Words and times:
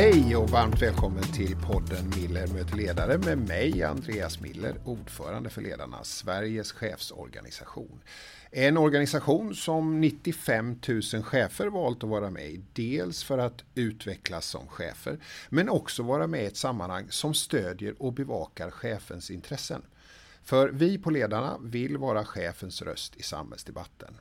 Hej 0.00 0.36
och 0.36 0.50
varmt 0.50 0.82
välkommen 0.82 1.22
till 1.22 1.56
podden 1.56 2.12
Miller 2.16 2.46
möter 2.46 2.76
ledare 2.76 3.18
med 3.18 3.38
mig 3.38 3.82
Andreas 3.82 4.40
Miller, 4.40 4.74
ordförande 4.84 5.50
för 5.50 5.62
Ledarna, 5.62 6.04
Sveriges 6.04 6.72
chefsorganisation. 6.72 8.02
En 8.50 8.76
organisation 8.76 9.54
som 9.54 10.00
95 10.00 10.80
000 10.88 11.02
chefer 11.22 11.66
valt 11.66 12.04
att 12.04 12.10
vara 12.10 12.30
med 12.30 12.50
i. 12.50 12.60
Dels 12.72 13.24
för 13.24 13.38
att 13.38 13.64
utvecklas 13.74 14.46
som 14.46 14.66
chefer, 14.66 15.18
men 15.48 15.68
också 15.68 16.02
vara 16.02 16.26
med 16.26 16.42
i 16.42 16.46
ett 16.46 16.56
sammanhang 16.56 17.06
som 17.10 17.34
stödjer 17.34 18.02
och 18.02 18.12
bevakar 18.12 18.70
chefens 18.70 19.30
intressen. 19.30 19.82
För 20.42 20.68
vi 20.68 20.98
på 20.98 21.10
Ledarna 21.10 21.58
vill 21.62 21.96
vara 21.96 22.24
chefens 22.24 22.82
röst 22.82 23.16
i 23.16 23.22
samhällsdebatten. 23.22 24.14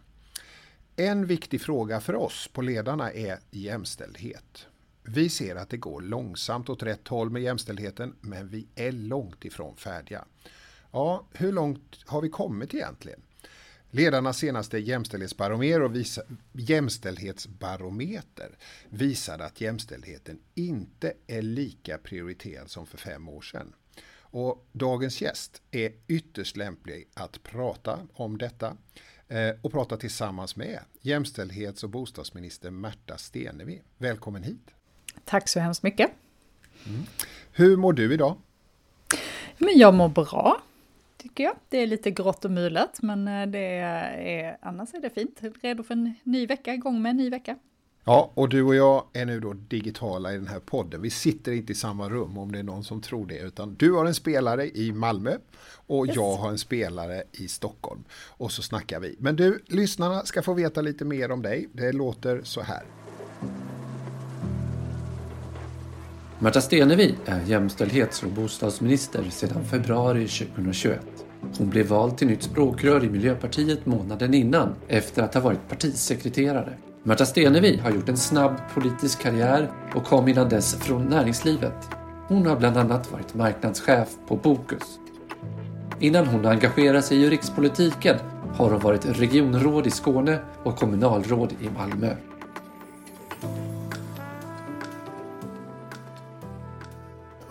En 0.96 1.26
viktig 1.26 1.62
fråga 1.62 2.00
för 2.00 2.16
oss 2.16 2.50
på 2.54 2.62
Ledarna 2.62 3.12
är 3.12 3.40
jämställdhet. 3.52 4.68
Vi 5.12 5.30
ser 5.30 5.56
att 5.56 5.70
det 5.70 5.78
går 5.78 6.02
långsamt 6.02 6.70
åt 6.70 6.84
rätt 6.84 7.08
håll 7.08 7.30
med 7.30 7.42
jämställdheten, 7.42 8.16
men 8.22 8.48
vi 8.48 8.68
är 8.76 8.92
långt 8.92 9.46
ifrån 9.46 9.76
färdiga. 9.76 10.26
Ja, 10.92 11.28
hur 11.34 11.52
långt 11.52 12.04
har 12.06 12.22
vi 12.22 12.30
kommit 12.30 12.74
egentligen? 12.74 13.22
Ledarnas 13.92 14.38
senaste 14.38 14.78
jämställdhetsbarometer, 14.78 15.82
och 15.82 15.96
visa, 15.96 16.22
jämställdhetsbarometer 16.54 18.58
visade 18.90 19.46
att 19.46 19.62
jämställdheten 19.62 20.40
inte 20.56 21.14
är 21.28 21.42
lika 21.42 21.98
prioriterad 21.98 22.70
som 22.70 22.86
för 22.86 22.98
fem 22.98 23.30
år 23.30 23.42
sedan. 23.42 23.74
Och 24.32 24.68
dagens 24.72 25.22
gäst 25.22 25.62
är 25.72 25.94
ytterst 26.08 26.58
lämplig 26.58 27.10
att 27.14 27.44
prata 27.44 28.08
om 28.14 28.38
detta 28.38 28.78
eh, 29.28 29.52
och 29.62 29.72
prata 29.72 29.98
tillsammans 29.98 30.56
med 30.56 30.80
jämställdhets 31.02 31.84
och 31.84 31.90
bostadsminister 31.90 32.72
Märta 32.72 33.18
Stenevi. 33.18 33.82
Välkommen 33.98 34.44
hit! 34.44 34.79
Tack 35.26 35.50
så 35.50 35.60
hemskt 35.60 35.84
mycket! 35.84 36.12
Mm. 36.88 37.02
Hur 37.52 37.78
mår 37.78 37.94
du 37.94 38.14
idag? 38.14 38.36
Men 39.58 39.78
jag 39.78 39.94
mår 39.94 40.10
bra 40.10 40.62
tycker 41.18 41.44
jag. 41.44 41.56
Det 41.70 41.78
är 41.78 41.88
lite 41.88 42.12
grått 42.12 42.46
och 42.46 42.52
mulet, 42.52 43.02
men 43.02 43.28
eh, 43.28 43.48
det 43.48 43.78
är, 43.78 44.58
annars 44.62 44.94
är 44.94 45.02
det 45.02 45.10
fint. 45.10 45.42
Redo 45.62 45.84
för 45.84 45.94
en 45.94 46.14
ny 46.24 46.46
vecka, 46.46 46.74
igång 46.74 47.02
med 47.02 47.10
en 47.10 47.18
ny 47.18 47.30
vecka. 47.30 47.56
Ja, 48.04 48.32
och 48.34 48.50
du 48.50 48.64
och 48.64 48.76
jag 48.76 49.04
är 49.14 49.26
nu 49.26 49.40
då 49.40 49.54
digitala 49.54 50.34
i 50.34 50.36
den 50.36 50.48
här 50.48 50.60
podden. 50.60 51.02
Vi 51.02 51.10
sitter 51.10 51.52
inte 51.52 51.72
i 51.72 51.76
samma 51.76 52.10
rum 52.10 52.38
om 52.38 52.52
det 52.52 52.60
är 52.60 52.64
någon 52.64 52.84
som 52.84 53.02
tror 53.02 53.26
det, 53.26 53.40
utan 53.40 53.76
du 53.76 53.92
har 53.92 54.06
en 54.06 54.14
spelare 54.14 54.70
i 54.70 54.92
Malmö 54.92 55.38
och 55.88 56.08
yes. 56.08 56.16
jag 56.16 56.36
har 56.36 56.50
en 56.50 56.58
spelare 56.58 57.24
i 57.32 57.48
Stockholm. 57.48 58.04
Och 58.12 58.52
så 58.52 58.62
snackar 58.62 59.00
vi. 59.00 59.16
Men 59.20 59.36
du, 59.36 59.64
lyssnarna 59.68 60.26
ska 60.26 60.42
få 60.42 60.54
veta 60.54 60.82
lite 60.82 61.06
mer 61.06 61.32
om 61.32 61.42
dig. 61.42 61.70
Det 61.74 61.92
låter 61.92 62.42
så 62.44 62.62
här. 62.62 62.84
Märta 66.42 66.62
Stenevi 66.62 67.16
är 67.26 67.42
jämställdhets 67.46 68.24
och 68.24 68.30
bostadsminister 68.30 69.24
sedan 69.30 69.66
februari 69.66 70.28
2021. 70.28 71.00
Hon 71.58 71.70
blev 71.70 71.88
vald 71.88 72.18
till 72.18 72.28
nytt 72.28 72.44
språkrör 72.44 73.04
i 73.04 73.10
Miljöpartiet 73.10 73.86
månaden 73.86 74.34
innan 74.34 74.76
efter 74.88 75.24
att 75.24 75.34
ha 75.34 75.42
varit 75.42 75.70
partisekreterare. 75.70 76.74
Märta 77.04 77.26
Stenevi 77.26 77.78
har 77.78 77.92
gjort 77.92 78.10
en 78.10 78.18
snabb 78.18 78.56
politisk 78.74 79.22
karriär 79.22 79.72
och 79.96 80.06
kom 80.06 80.28
innan 80.28 80.50
dess 80.50 80.76
från 80.76 81.06
näringslivet. 81.06 81.88
Hon 82.28 82.46
har 82.46 82.56
bland 82.56 82.78
annat 82.78 83.12
varit 83.12 83.34
marknadschef 83.36 84.10
på 84.28 84.36
Bokus. 84.36 85.00
Innan 86.00 86.28
hon 86.28 86.46
engagerade 86.46 87.02
sig 87.02 87.18
i 87.18 87.30
rikspolitiken 87.30 88.18
har 88.54 88.70
hon 88.70 88.80
varit 88.80 89.20
regionråd 89.20 89.88
i 89.88 89.92
Skåne 89.92 90.40
och 90.64 90.78
kommunalråd 90.78 91.54
i 91.62 91.70
Malmö. 91.70 92.16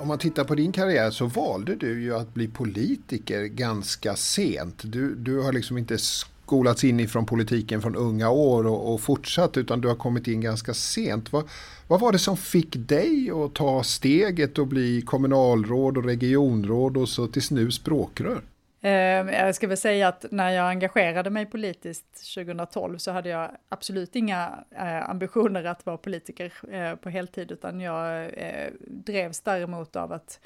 Om 0.09 0.11
man 0.11 0.19
tittar 0.19 0.45
på 0.45 0.55
din 0.55 0.73
karriär 0.73 1.11
så 1.11 1.27
valde 1.27 1.75
du 1.75 2.03
ju 2.03 2.17
att 2.17 2.35
bli 2.35 2.49
politiker 2.49 3.45
ganska 3.45 4.17
sent. 4.17 4.83
Du, 4.85 5.15
du 5.15 5.41
har 5.41 5.53
liksom 5.53 5.79
inte 5.79 5.99
skolats 5.99 6.85
in 6.85 7.01
ifrån 7.01 7.27
politiken 7.27 7.83
från 7.83 7.97
unga 7.97 8.31
år 8.31 8.67
och, 8.67 8.95
och 8.95 9.01
fortsatt 9.01 9.57
utan 9.57 9.81
du 9.81 9.89
har 9.89 9.95
kommit 9.95 10.27
in 10.29 10.41
ganska 10.41 10.75
sent. 10.75 11.33
Vad, 11.33 11.49
vad 11.87 12.01
var 12.01 12.13
det 12.13 12.19
som 12.19 12.37
fick 12.37 12.77
dig 12.77 13.31
att 13.31 13.55
ta 13.55 13.83
steget 13.83 14.59
och 14.59 14.67
bli 14.67 15.03
kommunalråd 15.03 15.97
och 15.97 16.05
regionråd 16.05 16.97
och 16.97 17.09
så 17.09 17.27
tills 17.27 17.51
nu 17.51 17.71
språkrör? 17.71 18.43
Ehm, 18.81 19.29
jag 19.29 19.55
ska 19.55 19.67
väl 19.67 19.77
säga 19.77 20.09
att 20.09 20.25
när 20.31 20.51
jag 20.51 20.69
engagerade 20.69 21.31
mig 21.31 21.47
politiskt 21.47 22.35
2012 22.35 22.99
så 22.99 23.11
hade 23.11 23.29
jag 23.29 23.51
absolut 23.69 24.17
inga 24.17 24.65
eh, 24.71 25.11
ambitioner 25.11 25.65
att 25.65 25.87
vara 25.87 25.97
politiker 25.97 26.53
eh, 26.71 26.95
på 26.95 27.11
heltid, 27.11 27.53
utan 27.53 27.81
jag 27.81 28.25
eh, 28.25 28.73
drevs 28.81 29.41
däremot 29.41 29.97
av 29.97 30.13
att 30.13 30.41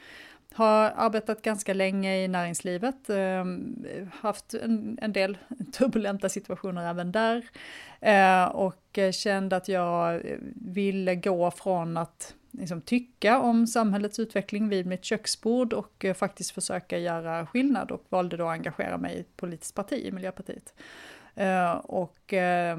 ha 0.55 0.91
arbetat 0.91 1.43
ganska 1.43 1.75
länge 1.75 2.17
i 2.17 2.29
näringslivet, 2.29 3.11
ehm, 3.11 3.87
haft 4.21 4.55
en, 4.55 4.99
en 5.03 5.13
del 5.13 5.39
turbulenta 5.73 6.29
situationer 6.29 6.91
även 6.91 7.13
där 7.13 7.45
och 8.53 8.99
kände 9.13 9.57
att 9.57 9.69
jag 9.69 10.23
ville 10.55 11.15
gå 11.15 11.51
från 11.51 11.97
att 11.97 12.35
liksom, 12.53 12.81
tycka 12.81 13.39
om 13.39 13.67
samhällets 13.67 14.19
utveckling 14.19 14.69
vid 14.69 14.87
mitt 14.87 15.05
köksbord 15.05 15.73
och 15.73 16.05
eh, 16.05 16.15
faktiskt 16.15 16.51
försöka 16.51 16.99
göra 16.99 17.47
skillnad 17.47 17.91
och 17.91 18.05
valde 18.09 18.37
då 18.37 18.49
att 18.49 18.53
engagera 18.53 18.99
mig 18.99 19.17
i 19.17 19.21
ett 19.21 19.37
politiskt 19.37 19.75
parti, 19.75 20.13
Miljöpartiet. 20.13 20.75
Uh, 21.41 21.73
och 21.73 22.33
uh, 22.33 22.77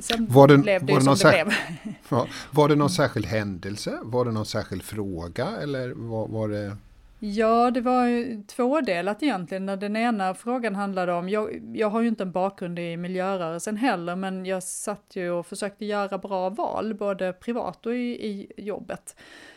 sen 0.00 0.26
var 0.30 0.48
det, 0.48 0.58
blev 0.58 0.86
det, 0.86 0.92
var 0.92 1.00
det 1.00 1.16
som 1.16 1.30
det 1.30 1.44
blev. 1.44 1.54
Ja, 2.08 2.26
var 2.50 2.68
det 2.68 2.74
någon 2.74 2.90
särskild 2.90 3.26
händelse? 3.26 3.98
Var 4.02 4.24
det 4.24 4.30
någon 4.30 4.46
särskild 4.46 4.82
fråga 4.82 5.46
eller 5.46 5.90
var, 5.90 6.28
var 6.28 6.48
det? 6.48 6.76
Ja, 7.24 7.70
det 7.70 7.80
var 7.80 8.42
tvådelat 8.46 9.22
egentligen. 9.22 9.66
Den 9.66 9.96
ena 9.96 10.34
frågan 10.34 10.74
handlade 10.74 11.12
om, 11.12 11.28
jag, 11.28 11.62
jag 11.74 11.90
har 11.90 12.00
ju 12.00 12.08
inte 12.08 12.22
en 12.22 12.32
bakgrund 12.32 12.78
i 12.78 12.96
miljörörelsen 12.96 13.76
heller, 13.76 14.16
men 14.16 14.46
jag 14.46 14.62
satt 14.62 15.16
ju 15.16 15.30
och 15.30 15.46
försökte 15.46 15.84
göra 15.84 16.18
bra 16.18 16.50
val, 16.50 16.94
både 16.94 17.32
privat 17.32 17.86
och 17.86 17.94
i, 17.94 18.26
i 18.28 18.52
jobbet. 18.56 19.16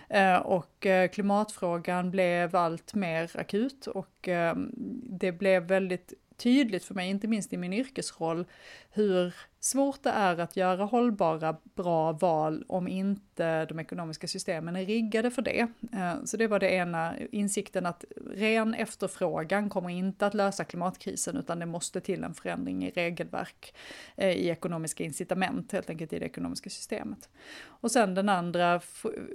Eh, 0.09 0.35
och 0.35 0.85
eh, 0.85 1.09
klimatfrågan 1.09 2.11
blev 2.11 2.55
allt 2.55 2.93
mer 2.93 3.31
akut 3.33 3.87
och 3.87 4.27
eh, 4.27 4.55
det 5.03 5.31
blev 5.31 5.63
väldigt 5.63 6.13
tydligt 6.37 6.83
för 6.83 6.93
mig, 6.93 7.09
inte 7.09 7.27
minst 7.27 7.53
i 7.53 7.57
min 7.57 7.73
yrkesroll, 7.73 8.45
hur 8.91 9.35
svårt 9.65 10.03
det 10.03 10.09
är 10.09 10.39
att 10.39 10.57
göra 10.57 10.83
hållbara, 10.83 11.57
bra 11.75 12.11
val 12.11 12.63
om 12.67 12.87
inte 12.87 13.65
de 13.65 13.79
ekonomiska 13.79 14.27
systemen 14.27 14.75
är 14.75 14.85
riggade 14.85 15.31
för 15.31 15.41
det. 15.41 15.67
Eh, 15.93 16.13
så 16.25 16.37
det 16.37 16.47
var 16.47 16.59
det 16.59 16.69
ena, 16.69 17.13
insikten 17.31 17.85
att 17.85 18.05
ren 18.33 18.73
efterfrågan 18.73 19.69
kommer 19.69 19.89
inte 19.89 20.25
att 20.25 20.33
lösa 20.33 20.63
klimatkrisen, 20.63 21.37
utan 21.37 21.59
det 21.59 21.65
måste 21.65 22.01
till 22.01 22.23
en 22.23 22.33
förändring 22.33 22.85
i 22.85 22.91
regelverk, 22.91 23.75
eh, 24.15 24.29
i 24.29 24.49
ekonomiska 24.49 25.03
incitament, 25.03 25.71
helt 25.71 25.89
enkelt 25.89 26.13
i 26.13 26.19
det 26.19 26.25
ekonomiska 26.25 26.69
systemet. 26.69 27.29
Och 27.65 27.91
sen 27.91 28.15
den 28.15 28.29
andra, 28.29 28.75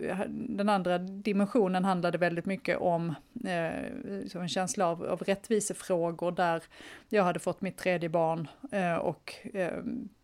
eh, 0.03 0.21
den 0.29 0.69
andra 0.69 0.99
dimensionen 0.99 1.85
handlade 1.85 2.19
väldigt 2.19 2.47
mycket 2.47 2.79
om 2.79 3.15
en 4.35 4.49
känsla 4.49 4.87
av, 4.87 5.05
av 5.05 5.23
rättvisefrågor, 5.23 6.33
där 6.33 6.63
jag 7.09 7.25
hade 7.25 7.39
fått 7.39 7.61
mitt 7.61 7.79
tredje 7.79 8.09
barn 8.09 8.49
och 9.01 9.35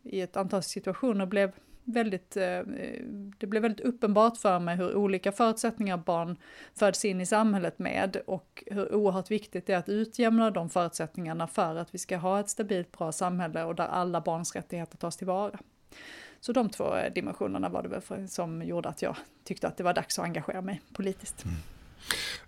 i 0.06 0.20
ett 0.20 0.36
antal 0.36 0.62
situationer 0.62 1.26
blev 1.26 1.52
väldigt, 1.86 2.36
eh, 2.36 2.60
det 3.38 3.46
blev 3.46 3.62
väldigt 3.62 3.86
uppenbart 3.86 4.36
för 4.36 4.58
mig 4.58 4.76
hur 4.76 4.94
olika 4.94 5.32
förutsättningar 5.32 5.96
barn 5.96 6.36
föds 6.74 7.04
in 7.04 7.20
i 7.20 7.26
samhället 7.26 7.78
med 7.78 8.16
och 8.26 8.64
hur 8.66 8.94
oerhört 8.94 9.30
viktigt 9.30 9.66
det 9.66 9.72
är 9.72 9.78
att 9.78 9.88
utjämna 9.88 10.50
de 10.50 10.70
förutsättningarna 10.70 11.46
för 11.46 11.76
att 11.76 11.94
vi 11.94 11.98
ska 11.98 12.16
ha 12.16 12.40
ett 12.40 12.48
stabilt 12.48 12.98
bra 12.98 13.12
samhälle 13.12 13.64
och 13.64 13.74
där 13.74 13.86
alla 13.86 14.20
barns 14.20 14.56
rättigheter 14.56 14.96
tas 14.96 15.16
tillvara. 15.16 15.58
Så 16.40 16.52
de 16.52 16.70
två 16.70 16.94
dimensionerna 17.14 17.68
var 17.68 17.82
det 17.82 17.88
väl 17.88 18.28
som 18.28 18.62
gjorde 18.62 18.88
att 18.88 19.02
jag 19.02 19.16
tyckte 19.44 19.68
att 19.68 19.76
det 19.76 19.84
var 19.84 19.94
dags 19.94 20.18
att 20.18 20.24
engagera 20.24 20.62
mig 20.62 20.80
politiskt. 20.92 21.44
Mm. 21.44 21.56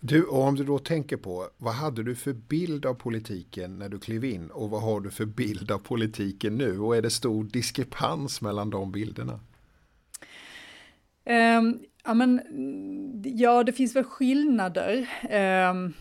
Du, 0.00 0.25
om 0.25 0.55
du 0.55 0.64
då 0.64 0.78
tänker 0.78 1.16
på, 1.16 1.49
vad 1.56 1.75
hade 1.75 2.02
du 2.02 2.14
för 2.14 2.32
bild 2.32 2.87
av 2.87 2.94
politiken 2.94 3.78
när 3.78 3.88
du 3.88 3.99
klev 3.99 4.25
in 4.25 4.50
och 4.50 4.70
vad 4.70 4.82
har 4.82 5.00
du 5.00 5.10
för 5.10 5.25
bild 5.25 5.70
av 5.70 5.78
politiken 5.78 6.58
nu? 6.58 6.78
Och 6.78 6.96
är 6.96 7.02
det 7.02 7.10
stor 7.10 7.44
diskrepans 7.44 8.40
mellan 8.40 8.70
de 8.70 8.93
bilderna? 8.93 9.40
Um, 11.25 11.81
ja, 12.05 12.14
men, 12.14 12.40
ja, 13.25 13.64
det 13.64 13.72
finns 13.72 13.96
väl 13.96 14.05
skillnader. 14.05 15.08
Um, 15.70 15.94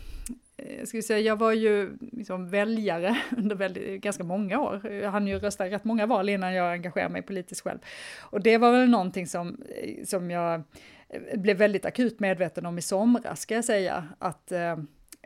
jag, 0.78 0.88
skulle 0.88 1.02
säga, 1.02 1.20
jag 1.20 1.36
var 1.36 1.52
ju 1.52 1.98
liksom 2.12 2.50
väljare 2.50 3.18
under 3.36 3.56
väldigt, 3.56 4.00
ganska 4.00 4.24
många 4.24 4.60
år. 4.60 4.90
Jag 4.92 5.10
hann 5.10 5.26
ju 5.26 5.38
rösta 5.38 5.70
rätt 5.70 5.84
många 5.84 6.06
val 6.06 6.28
innan 6.28 6.54
jag 6.54 6.72
engagerade 6.72 7.12
mig 7.12 7.22
politiskt 7.22 7.60
själv. 7.60 7.78
Och 8.20 8.42
det 8.42 8.58
var 8.58 8.72
väl 8.72 8.88
någonting 8.90 9.26
som, 9.26 9.62
eh, 9.82 10.04
som 10.04 10.30
jag 10.30 10.62
blev 11.34 11.56
väldigt 11.56 11.84
akut 11.84 12.20
medveten 12.20 12.66
om 12.66 12.78
i 12.78 12.82
somras, 12.82 13.40
ska 13.40 13.54
jag 13.54 13.64
säga, 13.64 14.08
att 14.18 14.52
eh, 14.52 14.78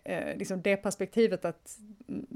eh, 0.05 0.37
liksom 0.37 0.63
det 0.63 0.77
perspektivet 0.77 1.45
att 1.45 1.79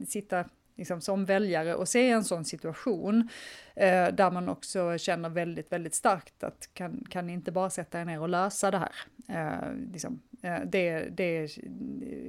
sitta 0.07 0.45
liksom, 0.77 1.01
som 1.01 1.25
väljare 1.25 1.75
och 1.75 1.89
se 1.89 2.11
en 2.11 2.25
sån 2.25 2.45
situation 2.45 3.29
eh, 3.75 4.09
där 4.09 4.31
man 4.31 4.49
också 4.49 4.99
känner 4.99 5.29
väldigt, 5.29 5.73
väldigt 5.73 5.95
starkt 5.95 6.45
att 6.45 6.69
kan, 6.75 7.07
kan 7.11 7.27
ni 7.27 7.33
inte 7.33 7.53
bara 7.53 7.71
sätta 7.71 8.01
er 8.01 8.05
ner 8.05 8.21
och 8.21 8.29
lösa 8.29 8.71
det 8.71 8.79
här? 8.79 8.95
Eh, 9.29 9.75
liksom, 9.93 10.23
det, 10.67 11.09
det 11.17 11.49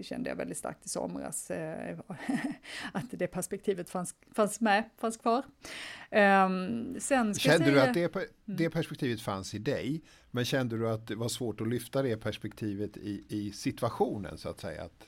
kände 0.02 0.30
jag 0.30 0.36
väldigt 0.36 0.58
starkt 0.58 0.86
i 0.86 0.90
somras, 0.90 1.52
eh, 1.52 2.00
att 2.92 3.06
det 3.10 3.28
perspektivet 3.28 3.90
fanns, 3.90 4.16
fanns 4.36 4.62
med, 4.62 4.84
fanns 4.98 5.18
kvar. 5.18 5.44
Ehm, 6.10 6.96
sen 7.00 7.34
kände 7.34 7.66
säga, 7.66 7.76
du 7.76 7.82
att 7.82 7.94
det, 7.94 8.30
det 8.46 8.64
mm. 8.64 8.72
perspektivet 8.72 9.22
fanns 9.22 9.54
i 9.54 9.58
dig, 9.58 10.02
men 10.32 10.46
kände 10.46 10.78
du 10.78 10.90
att 10.90 11.08
det 11.08 11.16
var 11.16 11.30
svårt 11.30 11.62
att 11.62 11.68
lyfta 11.68 12.02
det 12.02 12.18
perspektivet 12.18 12.98
i, 12.98 13.24
i 13.30 13.52
situationen 13.52 14.38
så 14.38 14.50
att 14.50 14.60
säga? 14.60 14.84
Att... 14.84 15.08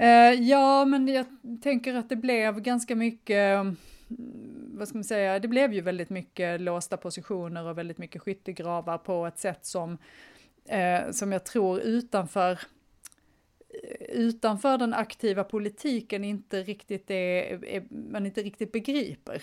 Uh, 0.00 0.42
ja, 0.42 0.84
men 0.84 1.08
jag 1.08 1.26
tänker 1.62 1.94
att 1.94 2.08
det 2.08 2.16
blev 2.16 2.60
ganska 2.60 2.96
mycket, 2.96 3.66
vad 4.74 4.88
ska 4.88 4.98
man 4.98 5.04
säga, 5.04 5.38
det 5.38 5.48
blev 5.48 5.72
ju 5.72 5.80
väldigt 5.80 6.10
mycket 6.10 6.60
låsta 6.60 6.96
positioner 6.96 7.64
och 7.64 7.78
väldigt 7.78 7.98
mycket 7.98 8.22
skyttegravar 8.22 8.98
på 8.98 9.26
ett 9.26 9.38
sätt 9.38 9.66
som, 9.66 9.98
eh, 10.64 11.10
som 11.10 11.32
jag 11.32 11.44
tror 11.44 11.80
utanför 11.80 12.52
eh, 12.52 14.06
utanför 14.08 14.78
den 14.78 14.94
aktiva 14.94 15.44
politiken 15.44 16.24
inte 16.24 16.62
riktigt 16.62 17.10
är, 17.10 17.64
är 17.64 17.84
man 17.90 18.26
inte 18.26 18.42
riktigt 18.42 18.72
begriper. 18.72 19.42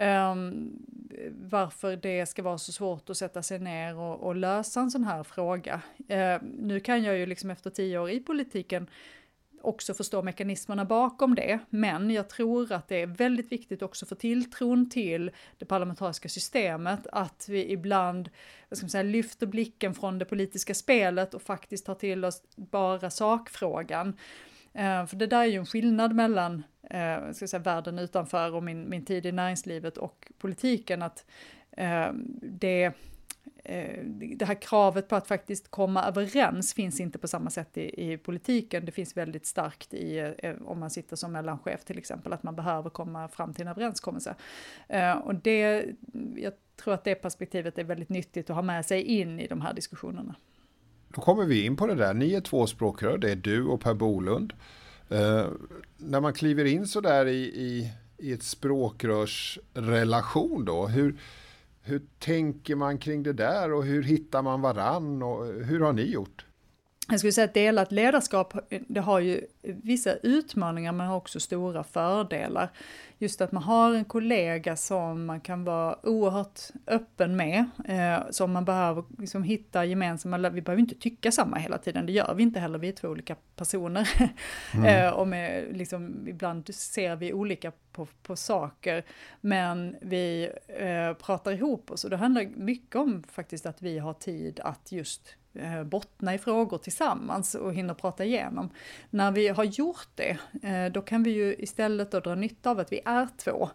Um, 0.00 0.86
varför 1.30 1.96
det 1.96 2.26
ska 2.26 2.42
vara 2.42 2.58
så 2.58 2.72
svårt 2.72 3.10
att 3.10 3.16
sätta 3.16 3.42
sig 3.42 3.58
ner 3.58 3.96
och, 3.96 4.20
och 4.20 4.36
lösa 4.36 4.80
en 4.80 4.90
sån 4.90 5.04
här 5.04 5.22
fråga. 5.22 5.80
Uh, 6.10 6.48
nu 6.58 6.80
kan 6.80 7.02
jag 7.02 7.18
ju 7.18 7.26
liksom 7.26 7.50
efter 7.50 7.70
tio 7.70 7.98
år 7.98 8.10
i 8.10 8.20
politiken 8.20 8.90
också 9.60 9.94
förstå 9.94 10.22
mekanismerna 10.22 10.84
bakom 10.84 11.34
det, 11.34 11.58
men 11.70 12.10
jag 12.10 12.28
tror 12.28 12.72
att 12.72 12.88
det 12.88 13.02
är 13.02 13.06
väldigt 13.06 13.52
viktigt 13.52 13.82
också 13.82 14.06
för 14.06 14.16
tilltron 14.16 14.90
till 14.90 15.30
det 15.58 15.64
parlamentariska 15.64 16.28
systemet 16.28 17.06
att 17.12 17.46
vi 17.48 17.72
ibland 17.72 18.30
vad 18.68 18.78
ska 18.78 18.84
man 18.84 18.90
säga, 18.90 19.02
lyfter 19.02 19.46
blicken 19.46 19.94
från 19.94 20.18
det 20.18 20.24
politiska 20.24 20.74
spelet 20.74 21.34
och 21.34 21.42
faktiskt 21.42 21.86
tar 21.86 21.94
till 21.94 22.24
oss 22.24 22.42
bara 22.56 23.10
sakfrågan. 23.10 24.16
Eh, 24.72 25.06
för 25.06 25.16
det 25.16 25.26
där 25.26 25.40
är 25.40 25.44
ju 25.44 25.58
en 25.58 25.66
skillnad 25.66 26.14
mellan 26.14 26.62
eh, 26.90 27.32
ska 27.32 27.46
säga, 27.48 27.62
världen 27.62 27.98
utanför 27.98 28.54
och 28.54 28.62
min, 28.62 28.90
min 28.90 29.04
tid 29.04 29.26
i 29.26 29.32
näringslivet 29.32 29.96
och 29.96 30.32
politiken, 30.38 31.02
att 31.02 31.24
eh, 31.70 32.08
det 32.42 32.92
Eh, 33.68 34.04
det 34.36 34.44
här 34.44 34.62
kravet 34.62 35.08
på 35.08 35.16
att 35.16 35.26
faktiskt 35.26 35.70
komma 35.70 36.04
överens 36.04 36.74
finns 36.74 37.00
inte 37.00 37.18
på 37.18 37.28
samma 37.28 37.50
sätt 37.50 37.78
i, 37.78 38.12
i 38.12 38.18
politiken. 38.18 38.84
Det 38.84 38.92
finns 38.92 39.16
väldigt 39.16 39.46
starkt 39.46 39.94
i, 39.94 40.34
eh, 40.38 40.54
om 40.64 40.80
man 40.80 40.90
sitter 40.90 41.16
som 41.16 41.32
mellanchef 41.32 41.84
till 41.84 41.98
exempel, 41.98 42.32
att 42.32 42.42
man 42.42 42.56
behöver 42.56 42.90
komma 42.90 43.28
fram 43.28 43.54
till 43.54 43.62
en 43.62 43.68
överenskommelse. 43.68 44.34
Eh, 44.88 45.12
och 45.12 45.34
det, 45.34 45.84
jag 46.36 46.52
tror 46.76 46.94
att 46.94 47.04
det 47.04 47.14
perspektivet 47.14 47.78
är 47.78 47.84
väldigt 47.84 48.08
nyttigt 48.08 48.50
att 48.50 48.56
ha 48.56 48.62
med 48.62 48.86
sig 48.86 49.02
in 49.02 49.40
i 49.40 49.46
de 49.46 49.60
här 49.60 49.74
diskussionerna. 49.74 50.34
Då 51.08 51.20
kommer 51.20 51.44
vi 51.44 51.64
in 51.64 51.76
på 51.76 51.86
det 51.86 51.94
där, 51.94 52.14
ni 52.14 52.34
är 52.34 52.40
två 52.40 52.66
språkrör, 52.66 53.18
det 53.18 53.30
är 53.30 53.36
du 53.36 53.64
och 53.64 53.80
Per 53.80 53.94
Bolund. 53.94 54.52
Eh, 55.08 55.46
när 55.96 56.20
man 56.20 56.32
kliver 56.32 56.64
in 56.64 56.86
så 56.86 57.00
där 57.00 57.26
i, 57.26 57.42
i, 57.42 57.92
i 58.18 58.32
ett 58.32 58.42
språkrörsrelation 58.42 60.64
då, 60.64 60.86
hur, 60.86 61.16
hur 61.88 62.02
tänker 62.18 62.76
man 62.76 62.98
kring 62.98 63.22
det 63.22 63.32
där 63.32 63.72
och 63.72 63.84
hur 63.84 64.02
hittar 64.02 64.42
man 64.42 64.60
varann 64.60 65.22
och 65.22 65.46
hur 65.46 65.80
har 65.80 65.92
ni 65.92 66.02
gjort? 66.02 66.47
Jag 67.10 67.18
skulle 67.20 67.32
säga 67.32 67.44
att 67.44 67.54
delat 67.54 67.92
ledarskap, 67.92 68.54
det 68.88 69.00
har 69.00 69.20
ju 69.20 69.46
vissa 69.62 70.14
utmaningar 70.14 70.92
men 70.92 71.06
har 71.06 71.16
också 71.16 71.40
stora 71.40 71.84
fördelar. 71.84 72.68
Just 73.18 73.40
att 73.40 73.52
man 73.52 73.62
har 73.62 73.94
en 73.94 74.04
kollega 74.04 74.76
som 74.76 75.26
man 75.26 75.40
kan 75.40 75.64
vara 75.64 76.06
oerhört 76.06 76.60
öppen 76.86 77.36
med, 77.36 77.64
eh, 77.84 78.30
som 78.30 78.52
man 78.52 78.64
behöver 78.64 79.04
liksom 79.18 79.42
hitta 79.42 79.84
gemensamma, 79.84 80.50
vi 80.50 80.62
behöver 80.62 80.80
inte 80.80 80.94
tycka 80.94 81.32
samma 81.32 81.56
hela 81.56 81.78
tiden, 81.78 82.06
det 82.06 82.12
gör 82.12 82.34
vi 82.34 82.42
inte 82.42 82.60
heller, 82.60 82.78
vi 82.78 82.88
är 82.88 82.92
två 82.92 83.08
olika 83.08 83.36
personer. 83.56 84.08
Mm. 84.74 84.84
eh, 85.04 85.10
och 85.10 85.28
med, 85.28 85.76
liksom, 85.76 86.28
ibland 86.28 86.74
ser 86.74 87.16
vi 87.16 87.32
olika 87.32 87.72
på, 87.92 88.06
på 88.22 88.36
saker, 88.36 89.04
men 89.40 89.96
vi 90.02 90.50
eh, 90.68 91.12
pratar 91.26 91.52
ihop 91.52 91.90
oss 91.90 92.04
och 92.04 92.10
det 92.10 92.16
handlar 92.16 92.46
mycket 92.56 92.96
om 92.96 93.22
faktiskt 93.22 93.66
att 93.66 93.82
vi 93.82 93.98
har 93.98 94.14
tid 94.14 94.60
att 94.64 94.92
just 94.92 95.36
Eh, 95.58 95.84
bottna 95.84 96.34
i 96.34 96.38
frågor 96.38 96.78
tillsammans 96.78 97.54
och 97.54 97.74
hinner 97.74 97.94
prata 97.94 98.24
igenom. 98.24 98.70
När 99.10 99.32
vi 99.32 99.48
har 99.48 99.64
gjort 99.64 100.08
det, 100.14 100.38
eh, 100.62 100.92
då 100.92 101.00
kan 101.00 101.22
vi 101.22 101.30
ju 101.30 101.54
istället 101.58 102.10
dra 102.10 102.34
nytta 102.34 102.70
av 102.70 102.78
att 102.78 102.92
vi 102.92 103.00
är 103.04 103.28
två 103.36 103.70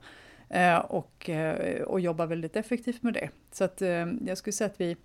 eh, 0.50 0.78
och, 0.78 1.30
och 1.86 2.00
jobba 2.00 2.26
väldigt 2.26 2.56
effektivt 2.56 3.04
med 3.04 3.14
det. 3.14 3.30
Så 3.52 3.64
att 3.64 3.82
jag 4.26 4.38
skulle 4.38 4.54
säga 4.54 4.70
att 4.70 4.82
vi, 4.82 4.98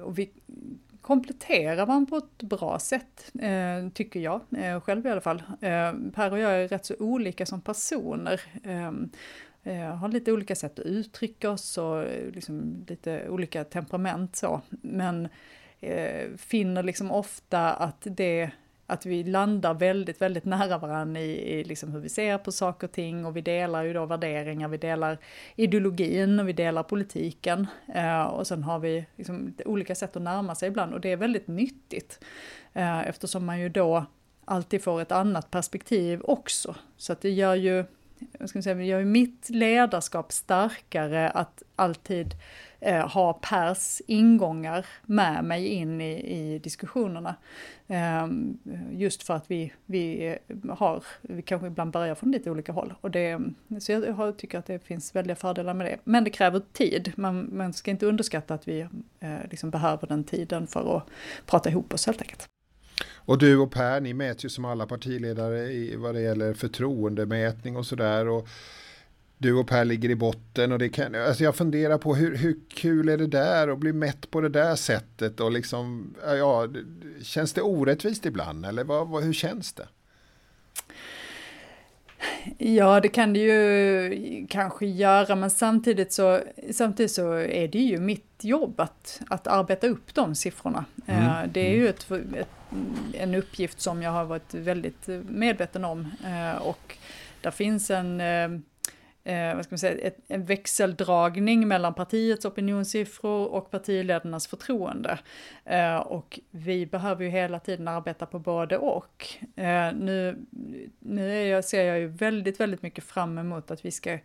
och 0.00 0.18
vi 0.18 0.30
kompletterar 1.00 1.86
man 1.86 2.06
på 2.06 2.16
ett 2.16 2.42
bra 2.42 2.78
sätt, 2.78 3.32
tycker 3.94 4.20
jag, 4.20 4.40
själv 4.82 5.06
i 5.06 5.10
alla 5.10 5.20
fall. 5.20 5.42
Per 6.14 6.32
och 6.32 6.38
jag 6.38 6.52
är 6.52 6.68
rätt 6.68 6.86
så 6.86 6.94
olika 6.98 7.46
som 7.46 7.60
personer. 7.60 8.40
Eh, 9.68 9.94
har 9.96 10.08
lite 10.08 10.32
olika 10.32 10.54
sätt 10.54 10.78
att 10.78 10.86
uttrycka 10.86 11.50
oss 11.50 11.78
och 11.78 12.02
eh, 12.02 12.30
liksom 12.30 12.84
lite 12.88 13.28
olika 13.28 13.64
temperament 13.64 14.36
så. 14.36 14.60
Men 14.68 15.28
eh, 15.80 16.36
finner 16.36 16.82
liksom 16.82 17.10
ofta 17.10 17.72
att 17.72 18.06
det 18.10 18.50
att 18.90 19.06
vi 19.06 19.24
landar 19.24 19.74
väldigt, 19.74 20.20
väldigt 20.20 20.44
nära 20.44 20.78
varandra 20.78 21.20
i, 21.20 21.58
i 21.58 21.64
liksom 21.64 21.92
hur 21.92 22.00
vi 22.00 22.08
ser 22.08 22.38
på 22.38 22.52
saker 22.52 22.86
och 22.86 22.92
ting 22.92 23.26
och 23.26 23.36
vi 23.36 23.40
delar 23.40 23.82
ju 23.82 23.92
då 23.92 24.06
värderingar, 24.06 24.68
vi 24.68 24.76
delar 24.76 25.18
ideologin 25.56 26.40
och 26.40 26.48
vi 26.48 26.52
delar 26.52 26.82
politiken. 26.82 27.66
Eh, 27.94 28.22
och 28.22 28.46
sen 28.46 28.62
har 28.62 28.78
vi 28.78 29.06
liksom 29.16 29.54
olika 29.64 29.94
sätt 29.94 30.16
att 30.16 30.22
närma 30.22 30.54
sig 30.54 30.68
ibland 30.68 30.94
och 30.94 31.00
det 31.00 31.12
är 31.12 31.16
väldigt 31.16 31.48
nyttigt. 31.48 32.24
Eh, 32.72 33.08
eftersom 33.08 33.44
man 33.44 33.60
ju 33.60 33.68
då 33.68 34.06
alltid 34.44 34.82
får 34.82 35.00
ett 35.00 35.12
annat 35.12 35.50
perspektiv 35.50 36.20
också. 36.24 36.74
Så 36.96 37.12
att 37.12 37.20
det 37.20 37.30
gör 37.30 37.54
ju 37.54 37.84
jag 38.38 38.48
ska 38.48 38.62
säga, 38.62 38.74
det 38.74 38.84
gör 38.84 38.98
ju 38.98 39.04
mitt 39.04 39.50
ledarskap 39.50 40.32
starkare 40.32 41.30
att 41.30 41.62
alltid 41.76 42.34
eh, 42.80 43.08
ha 43.08 43.32
Pers 43.32 44.02
ingångar 44.06 44.86
med 45.02 45.44
mig 45.44 45.66
in 45.66 46.00
i, 46.00 46.12
i 46.12 46.58
diskussionerna. 46.58 47.34
Eh, 47.86 48.28
just 48.90 49.22
för 49.22 49.34
att 49.34 49.50
vi, 49.50 49.72
vi 49.86 50.26
eh, 50.26 50.74
har, 50.76 51.04
vi 51.22 51.42
kanske 51.42 51.66
ibland 51.66 51.92
börjar 51.92 52.14
från 52.14 52.32
lite 52.32 52.50
olika 52.50 52.72
håll. 52.72 52.94
Och 53.00 53.10
det, 53.10 53.40
så 53.80 53.92
jag, 53.92 54.12
har, 54.12 54.32
tycker 54.32 54.58
att 54.58 54.66
det 54.66 54.78
finns 54.78 55.16
väldiga 55.16 55.36
fördelar 55.36 55.74
med 55.74 55.86
det. 55.86 55.98
Men 56.04 56.24
det 56.24 56.30
kräver 56.30 56.62
tid, 56.72 57.12
man, 57.16 57.56
man 57.56 57.72
ska 57.72 57.90
inte 57.90 58.06
underskatta 58.06 58.54
att 58.54 58.68
vi 58.68 58.80
eh, 59.20 59.36
liksom 59.50 59.70
behöver 59.70 60.06
den 60.06 60.24
tiden 60.24 60.66
för 60.66 60.96
att 60.96 61.04
prata 61.46 61.70
ihop 61.70 61.94
oss 61.94 62.06
helt 62.06 62.22
enkelt. 62.22 62.48
Och 63.14 63.38
du 63.38 63.58
och 63.58 63.72
Per, 63.72 64.00
ni 64.00 64.14
mäts 64.14 64.44
ju 64.44 64.48
som 64.48 64.64
alla 64.64 64.86
partiledare 64.86 65.72
i 65.72 65.96
vad 65.96 66.14
det 66.14 66.20
gäller 66.20 66.54
förtroendemätning 66.54 67.76
och 67.76 67.86
sådär. 67.86 68.42
Du 69.38 69.54
och 69.54 69.68
Per 69.68 69.84
ligger 69.84 70.10
i 70.10 70.14
botten 70.14 70.72
och 70.72 70.78
det 70.78 70.88
kan, 70.88 71.14
alltså 71.14 71.44
jag 71.44 71.56
funderar 71.56 71.98
på 71.98 72.14
hur, 72.14 72.36
hur 72.36 72.56
kul 72.68 73.08
är 73.08 73.16
det 73.18 73.26
där 73.26 73.68
att 73.68 73.78
bli 73.78 73.92
mätt 73.92 74.30
på 74.30 74.40
det 74.40 74.48
där 74.48 74.74
sättet 74.74 75.40
och 75.40 75.52
liksom, 75.52 76.14
ja, 76.26 76.68
känns 77.22 77.52
det 77.52 77.62
orättvist 77.62 78.26
ibland 78.26 78.66
eller 78.66 78.84
vad, 78.84 79.08
vad, 79.08 79.24
hur 79.24 79.32
känns 79.32 79.72
det? 79.72 79.88
Ja, 82.58 83.00
det 83.00 83.08
kan 83.08 83.32
det 83.32 83.40
ju 83.40 84.46
kanske 84.50 84.86
göra, 84.86 85.36
men 85.36 85.50
samtidigt 85.50 86.12
så, 86.12 86.40
samtidigt 86.72 87.12
så 87.12 87.32
är 87.32 87.68
det 87.68 87.78
ju 87.78 87.98
mitt 87.98 88.38
jobb 88.40 88.80
att, 88.80 89.20
att 89.28 89.46
arbeta 89.46 89.86
upp 89.86 90.14
de 90.14 90.34
siffrorna. 90.34 90.84
Mm. 91.06 91.22
Eh, 91.22 91.50
det 91.52 91.60
är 91.60 91.74
ju 91.74 91.88
ett, 91.88 92.10
ett, 92.10 92.48
en 93.12 93.34
uppgift 93.34 93.80
som 93.80 94.02
jag 94.02 94.10
har 94.10 94.24
varit 94.24 94.54
väldigt 94.54 95.08
eh, 95.08 95.16
medveten 95.16 95.84
om 95.84 96.10
eh, 96.24 96.62
och 96.62 96.96
där 97.40 97.50
finns 97.50 97.90
en 97.90 98.20
eh, 98.20 98.60
eh, 99.28 99.54
vad 99.54 99.64
ska 99.64 99.72
man 99.72 99.78
säga, 99.78 100.06
ett, 100.06 100.18
en 100.28 100.44
växeldragning 100.44 101.68
mellan 101.68 101.94
partiets 101.94 102.44
opinionssiffror 102.44 103.46
och 103.46 103.70
partiledarnas 103.70 104.46
förtroende. 104.46 105.18
Eh, 105.64 105.96
och 105.96 106.40
vi 106.50 106.86
behöver 106.86 107.24
ju 107.24 107.30
hela 107.30 107.60
tiden 107.60 107.88
arbeta 107.88 108.26
på 108.26 108.38
både 108.38 108.78
och. 108.78 109.26
Eh, 109.56 109.92
nu 109.94 110.36
nu 110.98 111.46
jag, 111.46 111.64
ser 111.64 111.82
jag 111.82 111.98
ju 111.98 112.06
väldigt, 112.06 112.60
väldigt 112.60 112.82
mycket 112.82 113.04
fram 113.04 113.38
emot 113.38 113.70
att 113.70 113.84
vi 113.84 113.90
ska 113.90 114.18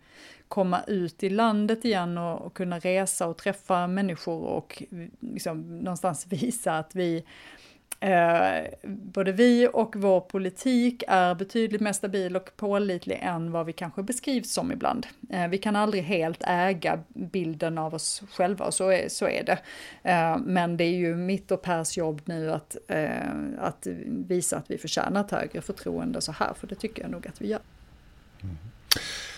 komma 0.48 0.82
ut 0.88 1.24
i 1.24 1.30
landet 1.30 1.86
igen 1.86 2.18
och, 2.18 2.42
och 2.42 2.54
kunna 2.54 2.80
resa 2.80 3.28
och 3.28 3.38
träffa 3.38 3.88
människor 3.88 4.44
och 4.44 4.84
liksom 5.20 5.80
någonstans 5.80 6.28
visa 6.30 6.78
att 6.78 6.96
vi 6.96 7.26
Eh, 8.04 8.64
både 8.84 9.32
vi 9.32 9.70
och 9.74 9.96
vår 9.96 10.20
politik 10.20 11.04
är 11.08 11.36
betydligt 11.36 11.82
mer 11.82 11.94
stabil 11.94 12.36
och 12.36 12.50
pålitlig 12.58 13.20
än 13.22 13.52
vad 13.52 13.66
vi 13.66 13.74
kanske 13.74 14.04
beskrivs 14.04 14.54
som 14.54 14.72
ibland. 14.72 15.08
Eh, 15.30 15.48
vi 15.48 15.58
kan 15.58 15.76
aldrig 15.76 16.04
helt 16.04 16.44
äga 16.48 17.00
bilden 17.08 17.78
av 17.78 17.94
oss 17.94 18.24
själva 18.32 18.66
och 18.66 18.74
så 18.74 18.90
är, 18.90 19.10
så 19.10 19.28
är 19.28 19.44
det. 19.44 19.60
Eh, 20.04 20.38
men 20.38 20.78
det 20.78 20.84
är 20.84 20.96
ju 20.96 21.16
mitt 21.16 21.52
och 21.52 21.62
Pers 21.62 21.98
jobb 21.98 22.22
nu 22.26 22.52
att, 22.52 22.78
eh, 22.88 23.10
att 23.60 23.88
visa 24.08 24.58
att 24.58 24.72
vi 24.72 24.78
förtjänar 24.78 25.22
ett 25.22 25.32
högre 25.32 25.62
förtroende 25.62 26.22
så 26.22 26.32
här, 26.32 26.54
för 26.54 26.68
det 26.68 26.76
tycker 26.76 27.02
jag 27.02 27.12
nog 27.12 27.28
att 27.28 27.42
vi 27.42 27.48
gör. 27.48 27.62
Mm. 28.44 28.56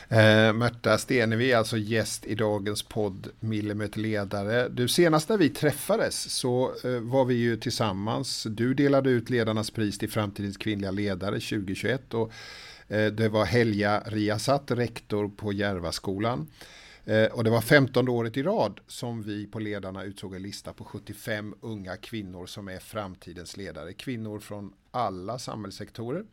Eh, 0.10 0.54
Märta 0.54 0.98
Stenevi, 0.98 1.54
alltså 1.54 1.78
gäst 1.78 2.26
i 2.26 2.36
dagens 2.36 2.84
podd 2.84 3.28
Millimeterledare. 3.40 4.70
Du, 4.70 4.88
senast 4.88 5.30
när 5.30 5.38
vi 5.38 5.50
träffades 5.50 6.32
så 6.32 6.74
eh, 6.84 7.00
var 7.00 7.26
vi 7.26 7.34
ju 7.34 7.58
tillsammans. 7.58 8.44
Du 8.50 8.74
delade 8.74 9.10
ut 9.10 9.30
ledarnas 9.30 9.72
pris 9.72 9.98
till 9.98 10.10
framtidens 10.10 10.58
kvinnliga 10.58 10.92
ledare 10.92 11.40
2021 11.40 12.14
och 12.14 12.32
eh, 12.88 13.12
det 13.12 13.30
var 13.30 13.46
Helja 13.46 14.04
Riasat, 14.06 14.72
rektor 14.72 15.30
på 15.30 15.54
Järvaskolan. 15.54 16.48
Eh, 17.06 17.26
och 17.26 17.44
det 17.44 17.50
var 17.50 17.62
15 17.62 18.10
året 18.10 18.38
i 18.38 18.44
rad 18.44 18.80
som 18.88 19.24
vi 19.24 19.46
på 19.48 19.60
Ledarna 19.60 20.04
utsåg 20.04 20.36
en 20.36 20.42
lista 20.42 20.74
på 20.74 20.84
75 20.84 21.56
unga 21.62 21.98
kvinnor 21.98 22.46
som 22.46 22.68
är 22.68 22.80
framtidens 22.80 23.58
ledare. 23.58 23.94
Kvinnor 23.94 24.40
från 24.40 24.74
alla 24.92 25.40
samhällssektorer. 25.40 26.24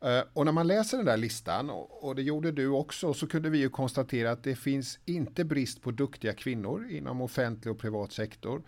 Eh, 0.00 0.22
och 0.32 0.44
när 0.44 0.52
man 0.52 0.66
läser 0.66 0.96
den 0.96 1.06
där 1.06 1.16
listan, 1.16 1.70
och 1.70 2.14
det 2.14 2.22
gjorde 2.22 2.52
du 2.52 2.68
också, 2.68 3.14
så 3.14 3.26
kunde 3.26 3.50
vi 3.50 3.58
ju 3.58 3.68
konstatera 3.68 4.30
att 4.30 4.44
det 4.44 4.56
finns 4.56 4.98
inte 5.04 5.44
brist 5.44 5.82
på 5.82 5.90
duktiga 5.90 6.34
kvinnor 6.34 6.90
inom 6.90 7.20
offentlig 7.20 7.72
och 7.72 7.80
privat 7.80 8.12
sektor. 8.12 8.62